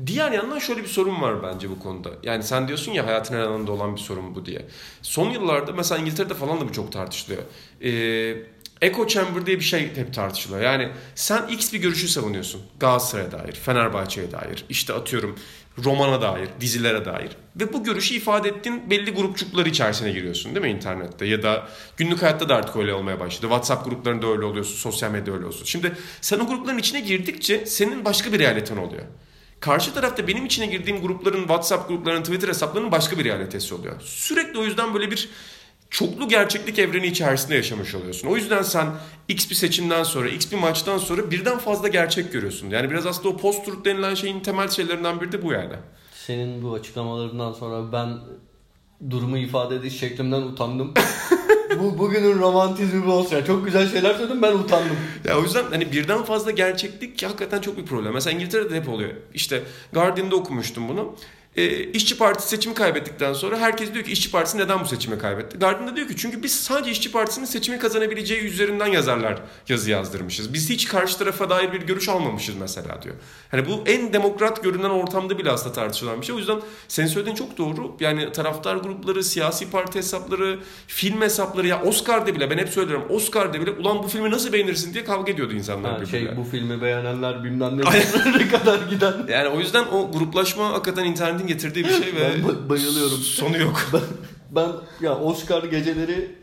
Diğer 0.05 0.31
yandan 0.31 0.59
şöyle 0.59 0.83
bir 0.83 0.87
sorun 0.87 1.21
var 1.21 1.43
bence 1.43 1.69
bu 1.69 1.79
konuda. 1.79 2.09
Yani 2.23 2.43
sen 2.43 2.67
diyorsun 2.67 2.91
ya 2.91 3.07
hayatın 3.07 3.35
her 3.35 3.39
alanında 3.39 3.71
olan 3.71 3.95
bir 3.95 4.01
sorun 4.01 4.35
bu 4.35 4.45
diye. 4.45 4.65
Son 5.01 5.29
yıllarda 5.29 5.71
mesela 5.71 6.01
İngiltere'de 6.01 6.33
falan 6.33 6.61
da 6.61 6.67
bu 6.67 6.73
çok 6.73 6.91
tartışılıyor. 6.91 7.41
Ee, 7.83 8.35
Echo 8.81 9.07
chamber 9.07 9.45
diye 9.45 9.59
bir 9.59 9.63
şey 9.63 9.95
hep 9.95 10.13
tartışılıyor. 10.13 10.61
Yani 10.61 10.89
sen 11.15 11.47
X 11.47 11.73
bir 11.73 11.79
görüşü 11.79 12.07
savunuyorsun. 12.07 12.61
Galatasaray'a 12.79 13.31
dair, 13.31 13.53
Fenerbahçe'ye 13.53 14.31
dair, 14.31 14.65
işte 14.69 14.93
atıyorum 14.93 15.35
romana 15.83 16.21
dair, 16.21 16.49
dizilere 16.59 17.05
dair. 17.05 17.29
Ve 17.55 17.73
bu 17.73 17.83
görüşü 17.83 18.15
ifade 18.15 18.49
ettiğin 18.49 18.89
belli 18.89 19.11
grupçuklar 19.11 19.65
içerisine 19.65 20.11
giriyorsun 20.11 20.55
değil 20.55 20.65
mi 20.65 20.71
internette? 20.71 21.25
Ya 21.25 21.43
da 21.43 21.67
günlük 21.97 22.21
hayatta 22.21 22.49
da 22.49 22.55
artık 22.55 22.75
öyle 22.75 22.93
olmaya 22.93 23.19
başladı. 23.19 23.41
WhatsApp 23.41 23.85
gruplarında 23.85 24.27
öyle 24.27 24.45
oluyorsun, 24.45 24.75
sosyal 24.75 25.11
medyada 25.11 25.31
öyle 25.31 25.45
oluyorsun. 25.45 25.65
Şimdi 25.65 25.95
sen 26.21 26.39
o 26.39 26.47
grupların 26.47 26.77
içine 26.77 26.99
girdikçe 26.99 27.65
senin 27.65 28.05
başka 28.05 28.33
bir 28.33 28.39
realiten 28.39 28.77
oluyor. 28.77 29.03
Karşı 29.59 29.93
tarafta 29.93 30.27
benim 30.27 30.45
içine 30.45 30.65
girdiğim 30.65 31.01
grupların, 31.01 31.39
WhatsApp 31.39 31.87
gruplarının, 31.87 32.23
Twitter 32.23 32.47
hesaplarının 32.47 32.91
başka 32.91 33.19
bir 33.19 33.25
realitesi 33.25 33.75
oluyor. 33.75 34.01
Sürekli 34.01 34.59
o 34.59 34.63
yüzden 34.63 34.93
böyle 34.93 35.11
bir 35.11 35.29
çoklu 35.93 36.27
gerçeklik 36.27 36.79
evreni 36.79 37.07
içerisinde 37.07 37.55
yaşamış 37.55 37.95
oluyorsun. 37.95 38.27
O 38.27 38.35
yüzden 38.35 38.61
sen 38.61 38.87
X 39.27 39.49
bir 39.49 39.55
seçimden 39.55 40.03
sonra, 40.03 40.29
X 40.29 40.51
bir 40.51 40.57
maçtan 40.57 40.97
sonra 40.97 41.31
birden 41.31 41.57
fazla 41.57 41.87
gerçek 41.87 42.33
görüyorsun. 42.33 42.69
Yani 42.69 42.91
biraz 42.91 43.05
aslında 43.05 43.29
o 43.29 43.37
post-truth 43.37 43.85
denilen 43.85 44.15
şeyin 44.15 44.39
temel 44.39 44.69
şeylerinden 44.69 45.21
biri 45.21 45.31
de 45.31 45.43
bu 45.43 45.51
yani. 45.51 45.73
Senin 46.13 46.63
bu 46.63 46.73
açıklamalarından 46.73 47.53
sonra 47.53 47.91
ben 47.91 48.17
durumu 49.09 49.37
ifade 49.37 49.75
ediş 49.75 49.99
şeklimden 49.99 50.41
utandım. 50.41 50.93
bu 51.79 51.97
bugünün 51.97 52.39
romantizmi 52.39 53.05
bu 53.05 53.11
olsun. 53.11 53.35
Yani 53.35 53.45
çok 53.45 53.65
güzel 53.65 53.91
şeyler 53.91 54.13
söyledim 54.13 54.41
ben 54.41 54.53
utandım. 54.53 54.97
Ya 55.25 55.39
o 55.39 55.43
yüzden 55.43 55.63
hani 55.69 55.91
birden 55.91 56.23
fazla 56.23 56.51
gerçeklik 56.51 57.23
hakikaten 57.23 57.61
çok 57.61 57.77
bir 57.77 57.85
problem. 57.85 58.13
Mesela 58.13 58.35
İngiltere'de 58.35 58.75
hep 58.75 58.89
oluyor. 58.89 59.11
İşte 59.33 59.63
Guardian'da 59.93 60.35
okumuştum 60.35 60.89
bunu. 60.89 61.15
Ee, 61.57 61.83
İşçi 61.83 62.17
Partisi 62.17 62.49
seçimi 62.49 62.75
kaybettikten 62.75 63.33
sonra 63.33 63.57
herkes 63.57 63.93
diyor 63.93 64.05
ki 64.05 64.11
İşçi 64.11 64.31
Partisi 64.31 64.57
neden 64.57 64.79
bu 64.81 64.85
seçimi 64.85 65.17
kaybetti? 65.17 65.57
Guardian'da 65.59 65.95
diyor 65.95 66.07
ki 66.07 66.15
çünkü 66.17 66.43
biz 66.43 66.59
sadece 66.59 66.91
İşçi 66.91 67.11
Partisi'nin 67.11 67.45
seçimi 67.45 67.79
kazanabileceği 67.79 68.41
üzerinden 68.41 68.85
yazarlar 68.87 69.39
yazı 69.69 69.91
yazdırmışız. 69.91 70.53
Biz 70.53 70.69
hiç 70.69 70.87
karşı 70.87 71.17
tarafa 71.17 71.49
dair 71.49 71.73
bir 71.73 71.81
görüş 71.81 72.09
almamışız 72.09 72.55
mesela 72.55 73.01
diyor. 73.01 73.15
Hani 73.51 73.65
bu 73.65 73.83
en 73.85 74.13
demokrat 74.13 74.63
görünen 74.63 74.89
ortamda 74.89 75.37
bile 75.37 75.51
aslında 75.51 75.73
tartışılan 75.75 76.21
bir 76.21 76.25
şey. 76.25 76.35
O 76.35 76.37
yüzden 76.37 76.59
senin 76.87 77.07
söylediğin 77.07 77.35
çok 77.35 77.57
doğru. 77.57 77.95
Yani 77.99 78.31
taraftar 78.31 78.75
grupları, 78.75 79.23
siyasi 79.23 79.71
parti 79.71 79.97
hesapları, 79.99 80.59
film 80.87 81.21
hesapları 81.21 81.67
ya 81.67 81.81
Oscar'da 81.83 82.35
bile 82.35 82.49
ben 82.49 82.57
hep 82.57 82.69
söylüyorum 82.69 83.05
Oscar'da 83.09 83.61
bile 83.61 83.71
ulan 83.71 84.03
bu 84.03 84.07
filmi 84.07 84.31
nasıl 84.31 84.53
beğenirsin 84.53 84.93
diye 84.93 85.03
kavga 85.03 85.31
ediyordu 85.31 85.53
insanlar 85.53 85.91
Ha, 85.91 86.01
birbirine. 86.01 86.27
şey 86.29 86.37
bu 86.37 86.43
filmi 86.43 86.81
beğenenler 86.81 87.43
bilmem 87.43 87.77
ne 88.37 88.47
kadar 88.47 88.79
giden. 88.89 89.13
Yani 89.31 89.47
o 89.49 89.59
yüzden 89.59 89.83
o 89.87 90.11
gruplaşma 90.11 90.69
hakikaten 90.69 91.03
internetin 91.43 91.47
getirdiği 91.47 91.83
bir 91.83 92.03
şey 92.03 92.15
ve 92.15 92.19
Ben 92.21 92.49
ba- 92.49 92.69
bayılıyorum. 92.69 93.17
sonu 93.17 93.57
yok. 93.57 93.81
Ben, 93.93 94.01
ben 94.51 94.71
ya 95.01 95.17
Oscar 95.17 95.63
geceleri 95.63 96.35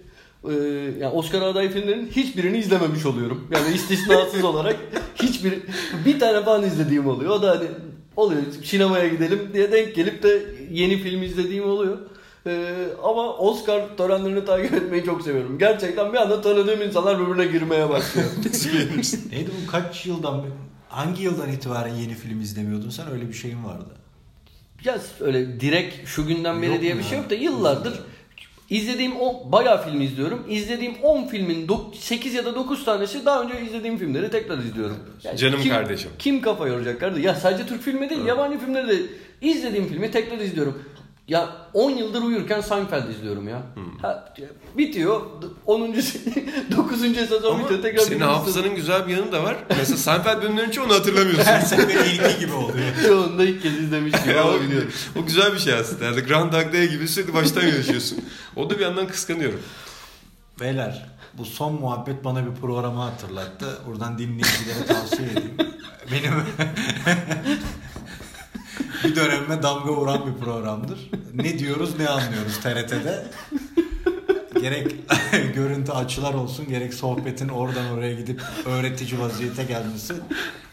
e, 0.48 0.52
yani 1.00 1.12
Oscar 1.12 1.42
aday 1.42 1.72
filmlerin 1.72 2.06
hiçbirini 2.06 2.58
izlememiş 2.58 3.06
oluyorum. 3.06 3.48
Yani 3.54 3.74
istisnasız 3.74 4.44
olarak 4.50 4.76
hiçbir 5.22 5.58
bir 6.06 6.20
tane 6.20 6.44
falan 6.44 6.62
izlediğim 6.64 7.06
oluyor. 7.06 7.30
O 7.30 7.42
da 7.42 7.50
hani 7.50 7.66
oluyor 8.16 8.42
sinemaya 8.64 9.08
gidelim 9.08 9.50
diye 9.54 9.72
denk 9.72 9.94
gelip 9.94 10.22
de 10.22 10.42
yeni 10.70 10.98
film 10.98 11.22
izlediğim 11.22 11.64
oluyor. 11.64 11.98
E, 12.46 12.74
ama 13.04 13.36
Oscar 13.36 13.96
törenlerini 13.96 14.44
takip 14.44 14.74
etmeyi 14.74 15.04
çok 15.04 15.22
seviyorum. 15.22 15.58
Gerçekten 15.58 16.12
bir 16.12 16.18
anda 16.18 16.40
tanıdığım 16.40 16.82
insanlar 16.82 17.20
birbirine 17.20 17.52
girmeye 17.52 17.88
başlıyor. 17.88 18.28
Neydi 19.32 19.50
bu 19.62 19.70
kaç 19.70 20.06
yıldan 20.06 20.44
hangi 20.88 21.22
yıldan 21.22 21.52
itibaren 21.52 21.94
yeni 21.94 22.14
film 22.14 22.40
izlemiyordun 22.40 22.90
sen 22.90 23.10
öyle 23.10 23.28
bir 23.28 23.34
şeyin 23.34 23.64
vardı. 23.64 23.99
Ya 24.84 24.98
öyle 25.20 25.60
direkt 25.60 26.08
şu 26.08 26.26
günden 26.26 26.62
beri 26.62 26.70
Yok 26.70 26.80
diye 26.80 26.94
mu 26.94 26.98
bir 26.98 27.04
ya? 27.04 27.10
şey 27.10 27.18
yok 27.18 27.30
da 27.30 27.34
yıllardır 27.34 28.00
izlediğim 28.70 29.12
o 29.20 29.52
bayağı 29.52 29.84
film 29.84 30.00
izliyorum. 30.00 30.46
İzlediğim 30.48 30.94
10 31.02 31.26
filmin 31.26 31.68
8 31.94 32.34
ya 32.34 32.44
da 32.44 32.54
9 32.54 32.84
tanesi 32.84 33.24
daha 33.26 33.42
önce 33.42 33.60
izlediğim 33.62 33.98
filmleri 33.98 34.30
tekrar 34.30 34.58
izliyorum. 34.58 34.96
Yani 35.22 35.38
Canım 35.38 35.60
kim, 35.60 35.72
kardeşim. 35.72 36.10
Kim 36.18 36.40
kafa 36.40 36.68
yoracak 36.68 37.00
kardeşim? 37.00 37.26
Ya 37.26 37.34
sadece 37.34 37.66
Türk 37.66 37.82
filmi 37.82 38.10
değil, 38.10 38.24
yabancı 38.24 38.58
filmleri 38.58 38.88
de 38.88 38.96
izlediğim 39.40 39.88
filmi 39.88 40.10
tekrar 40.10 40.38
izliyorum. 40.38 40.82
Ya 41.30 41.48
10 41.74 41.90
yıldır 41.90 42.22
uyurken 42.22 42.60
Seinfeld 42.60 43.08
izliyorum 43.08 43.48
ya. 43.48 43.62
Ha, 44.02 44.34
bitiyor. 44.78 45.20
10. 45.66 45.94
9. 46.76 47.00
sezon 47.00 47.54
Ama 47.54 47.62
bitiyor 47.64 47.82
tekrar 47.82 48.02
senin 48.02 48.20
hafızanın 48.20 48.74
güzel 48.74 49.08
bir 49.08 49.16
yanı 49.16 49.32
da 49.32 49.44
var. 49.44 49.56
Mesela 49.68 49.96
Seinfeld 49.96 50.42
bölümlerinin 50.42 50.70
çoğunu 50.70 50.94
hatırlamıyorsun. 50.94 51.44
Her 51.44 51.60
sefer 51.60 52.04
ilki 52.04 52.40
gibi 52.40 52.52
oluyor. 52.52 52.86
sezon. 53.02 53.28
Onu 53.28 53.38
da 53.38 53.44
ilk 53.44 53.62
kez 53.62 53.74
izlemiş 53.74 54.22
gibi 54.24 54.38
o, 54.38 54.48
olabiliyorum. 54.48 54.90
o 55.16 55.26
güzel 55.26 55.52
bir 55.52 55.58
şey 55.58 55.74
aslında. 55.74 56.04
Yani 56.04 56.20
Groundhog 56.20 56.72
Day 56.72 56.88
gibi 56.88 57.08
sürekli 57.08 57.34
baştan 57.34 57.66
yaşıyorsun. 57.66 58.18
O 58.56 58.70
da 58.70 58.78
bir 58.78 58.84
yandan 58.84 59.08
kıskanıyorum. 59.08 59.60
Beyler 60.60 61.06
bu 61.34 61.44
son 61.44 61.72
muhabbet 61.72 62.24
bana 62.24 62.46
bir 62.46 62.60
programı 62.60 63.00
hatırlattı. 63.00 63.66
Buradan 63.86 64.18
dinleyicilere 64.18 64.86
tavsiye 64.86 65.28
edeyim. 65.28 65.56
Benim 66.12 66.32
bir 69.04 69.16
döneme 69.16 69.62
damga 69.62 69.92
vuran 69.92 70.26
bir 70.26 70.44
programdır. 70.44 71.10
Ne 71.34 71.58
diyoruz 71.58 71.98
ne 71.98 72.08
anlıyoruz 72.08 72.60
TRT'de. 72.62 73.24
Gerek 74.60 74.94
görüntü 75.54 75.92
açılar 75.92 76.34
olsun 76.34 76.68
gerek 76.68 76.94
sohbetin 76.94 77.48
oradan 77.48 77.90
oraya 77.90 78.14
gidip 78.14 78.42
öğretici 78.66 79.20
vaziyete 79.20 79.64
gelmesi 79.64 80.14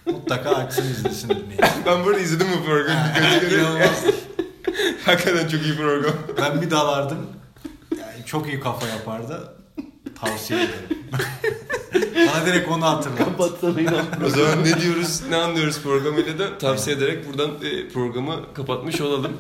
mutlaka 0.06 0.50
açsın 0.50 0.84
izlesin 0.84 1.30
dinleyin. 1.30 1.62
Ben 1.86 2.06
burada 2.06 2.20
izledim 2.20 2.48
bu 2.60 2.66
programı. 2.66 3.00
İnanılmaz. 3.52 4.06
Hakikaten 5.06 5.48
çok 5.48 5.62
iyi 5.62 5.76
program. 5.76 6.14
Ben 6.42 6.62
bir 6.62 6.72
dalardım. 6.72 7.28
Yani 7.92 8.26
çok 8.26 8.48
iyi 8.48 8.60
kafa 8.60 8.88
yapardı. 8.88 9.54
Tavsiye 10.22 10.60
ederim. 10.60 10.98
Bana 12.28 12.46
direkt 12.46 12.70
onu 12.70 12.86
hatırlat. 12.86 13.18
Kapatsana 13.18 13.82
inan. 13.82 14.06
O 14.26 14.30
zaman 14.30 14.64
ne 14.64 14.82
diyoruz, 14.82 15.22
ne 15.30 15.36
anlıyoruz 15.36 15.82
programıyla 15.82 16.40
da 16.40 16.58
tavsiye 16.58 16.96
ederek 16.96 17.28
buradan 17.28 17.50
e, 17.64 17.90
programı 17.90 18.54
kapatmış 18.54 19.02
olalım. 19.02 19.32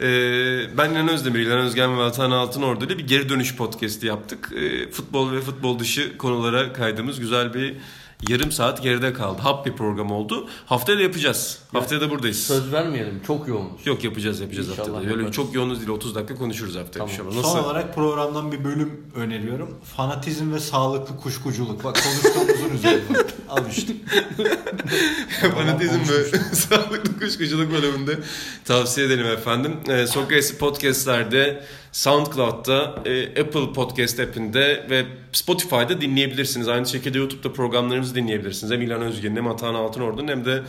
E, 0.00 0.06
ben 0.78 0.90
İlhan 0.90 1.08
Özdemir, 1.08 1.40
İlhan 1.40 1.58
Özgen 1.58 1.98
ve 1.98 2.02
Atan 2.02 2.30
Altınordu 2.30 2.84
ile 2.84 2.98
bir 2.98 3.06
geri 3.06 3.28
dönüş 3.28 3.56
podcast'i 3.56 4.06
yaptık. 4.06 4.52
E, 4.56 4.90
futbol 4.90 5.32
ve 5.32 5.40
futbol 5.40 5.78
dışı 5.78 6.18
konulara 6.18 6.72
kaydığımız 6.72 7.20
güzel 7.20 7.54
bir 7.54 7.74
yarım 8.28 8.52
saat 8.52 8.82
geride 8.82 9.12
kaldı. 9.12 9.42
Hap 9.42 9.66
bir 9.66 9.72
program 9.72 10.10
oldu. 10.12 10.48
Haftaya 10.66 10.98
da 10.98 11.02
yapacağız. 11.02 11.58
Haftaya 11.72 12.00
da 12.00 12.10
buradayız. 12.10 12.38
Söz 12.46 12.72
vermeyelim. 12.72 13.22
Çok 13.26 13.48
yoğunuz. 13.48 13.86
Yok 13.86 14.04
yapacağız 14.04 14.40
yapacağız 14.40 14.68
İnşallah 14.68 14.88
haftada. 14.88 15.00
Öyle 15.04 15.10
yaparız. 15.16 15.36
çok 15.36 15.54
yoğunuz 15.54 15.78
değil 15.78 15.88
30 15.90 16.14
dakika 16.14 16.34
konuşuruz 16.34 16.76
haftaya 16.76 16.92
Tamam. 17.06 17.08
inşallah. 17.10 17.30
Son 17.32 17.42
Nasıl? 17.42 17.58
olarak 17.64 17.94
programdan 17.94 18.52
bir 18.52 18.64
bölüm 18.64 19.00
öneriyorum. 19.16 19.78
Fanatizm 19.96 20.52
ve 20.54 20.60
sağlıklı 20.60 21.16
kuşkuculuk. 21.16 21.84
Bak 21.84 21.98
konuştuğumuzun 22.04 22.74
üzerine. 22.76 23.02
Al 23.48 23.62
işte. 23.70 23.92
Fanatizm 25.54 26.00
ve 26.12 26.24
sağlıklı 26.54 27.18
kuşkuculuk 27.20 27.72
bölümünde 27.72 28.18
tavsiye 28.64 29.06
edelim 29.06 29.26
efendim. 29.26 29.76
Ee, 29.88 30.06
Sokrates 30.06 30.58
Podcast'lerde, 30.58 31.64
SoundCloud'da, 31.96 32.94
e, 33.06 33.40
Apple 33.40 33.72
Podcast 33.72 34.20
app'inde 34.20 34.86
ve 34.90 35.06
Spotify'da 35.32 36.00
dinleyebilirsiniz. 36.00 36.68
Aynı 36.68 36.86
şekilde 36.86 37.18
YouTube'da 37.18 37.52
programlarımızı 37.52 38.14
dinleyebilirsiniz. 38.14 38.72
Hem 38.72 38.82
İlhan 38.82 39.02
Özgen'in 39.02 39.36
hem 39.36 39.46
Atahan 39.46 39.74
Altınordu'nun 39.74 40.28
hem 40.28 40.44
de 40.44 40.62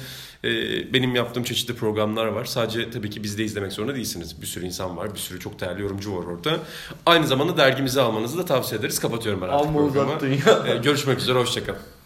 e, 0.44 0.50
benim 0.94 1.16
yaptığım 1.16 1.44
çeşitli 1.44 1.76
programlar 1.76 2.26
var. 2.26 2.46
Sadece 2.46 2.92
tabii 2.92 3.10
ki 3.10 3.24
bizde 3.24 3.44
izlemek 3.44 3.72
zorunda 3.72 3.96
değilsiniz. 3.96 4.42
Bir 4.42 4.48
sürü 4.48 4.66
insan 4.66 4.98
var, 4.98 5.13
bir 5.13 5.20
sürü 5.20 5.40
çok 5.40 5.60
değerli 5.60 5.82
yorumcu 5.82 6.18
var 6.18 6.26
orada. 6.26 6.60
Aynı 7.06 7.28
zamanda 7.28 7.58
dergimizi 7.58 8.02
almanızı 8.02 8.38
da 8.38 8.46
tavsiye 8.46 8.80
ederiz. 8.80 9.00
Kapatıyorum 9.00 9.42
ben 9.42 9.48
artık 9.48 9.68
Amma 9.68 9.80
programı. 9.80 10.12
Ee, 10.68 10.78
görüşmek 10.84 11.20
üzere, 11.20 11.40
hoşçakalın. 11.40 11.96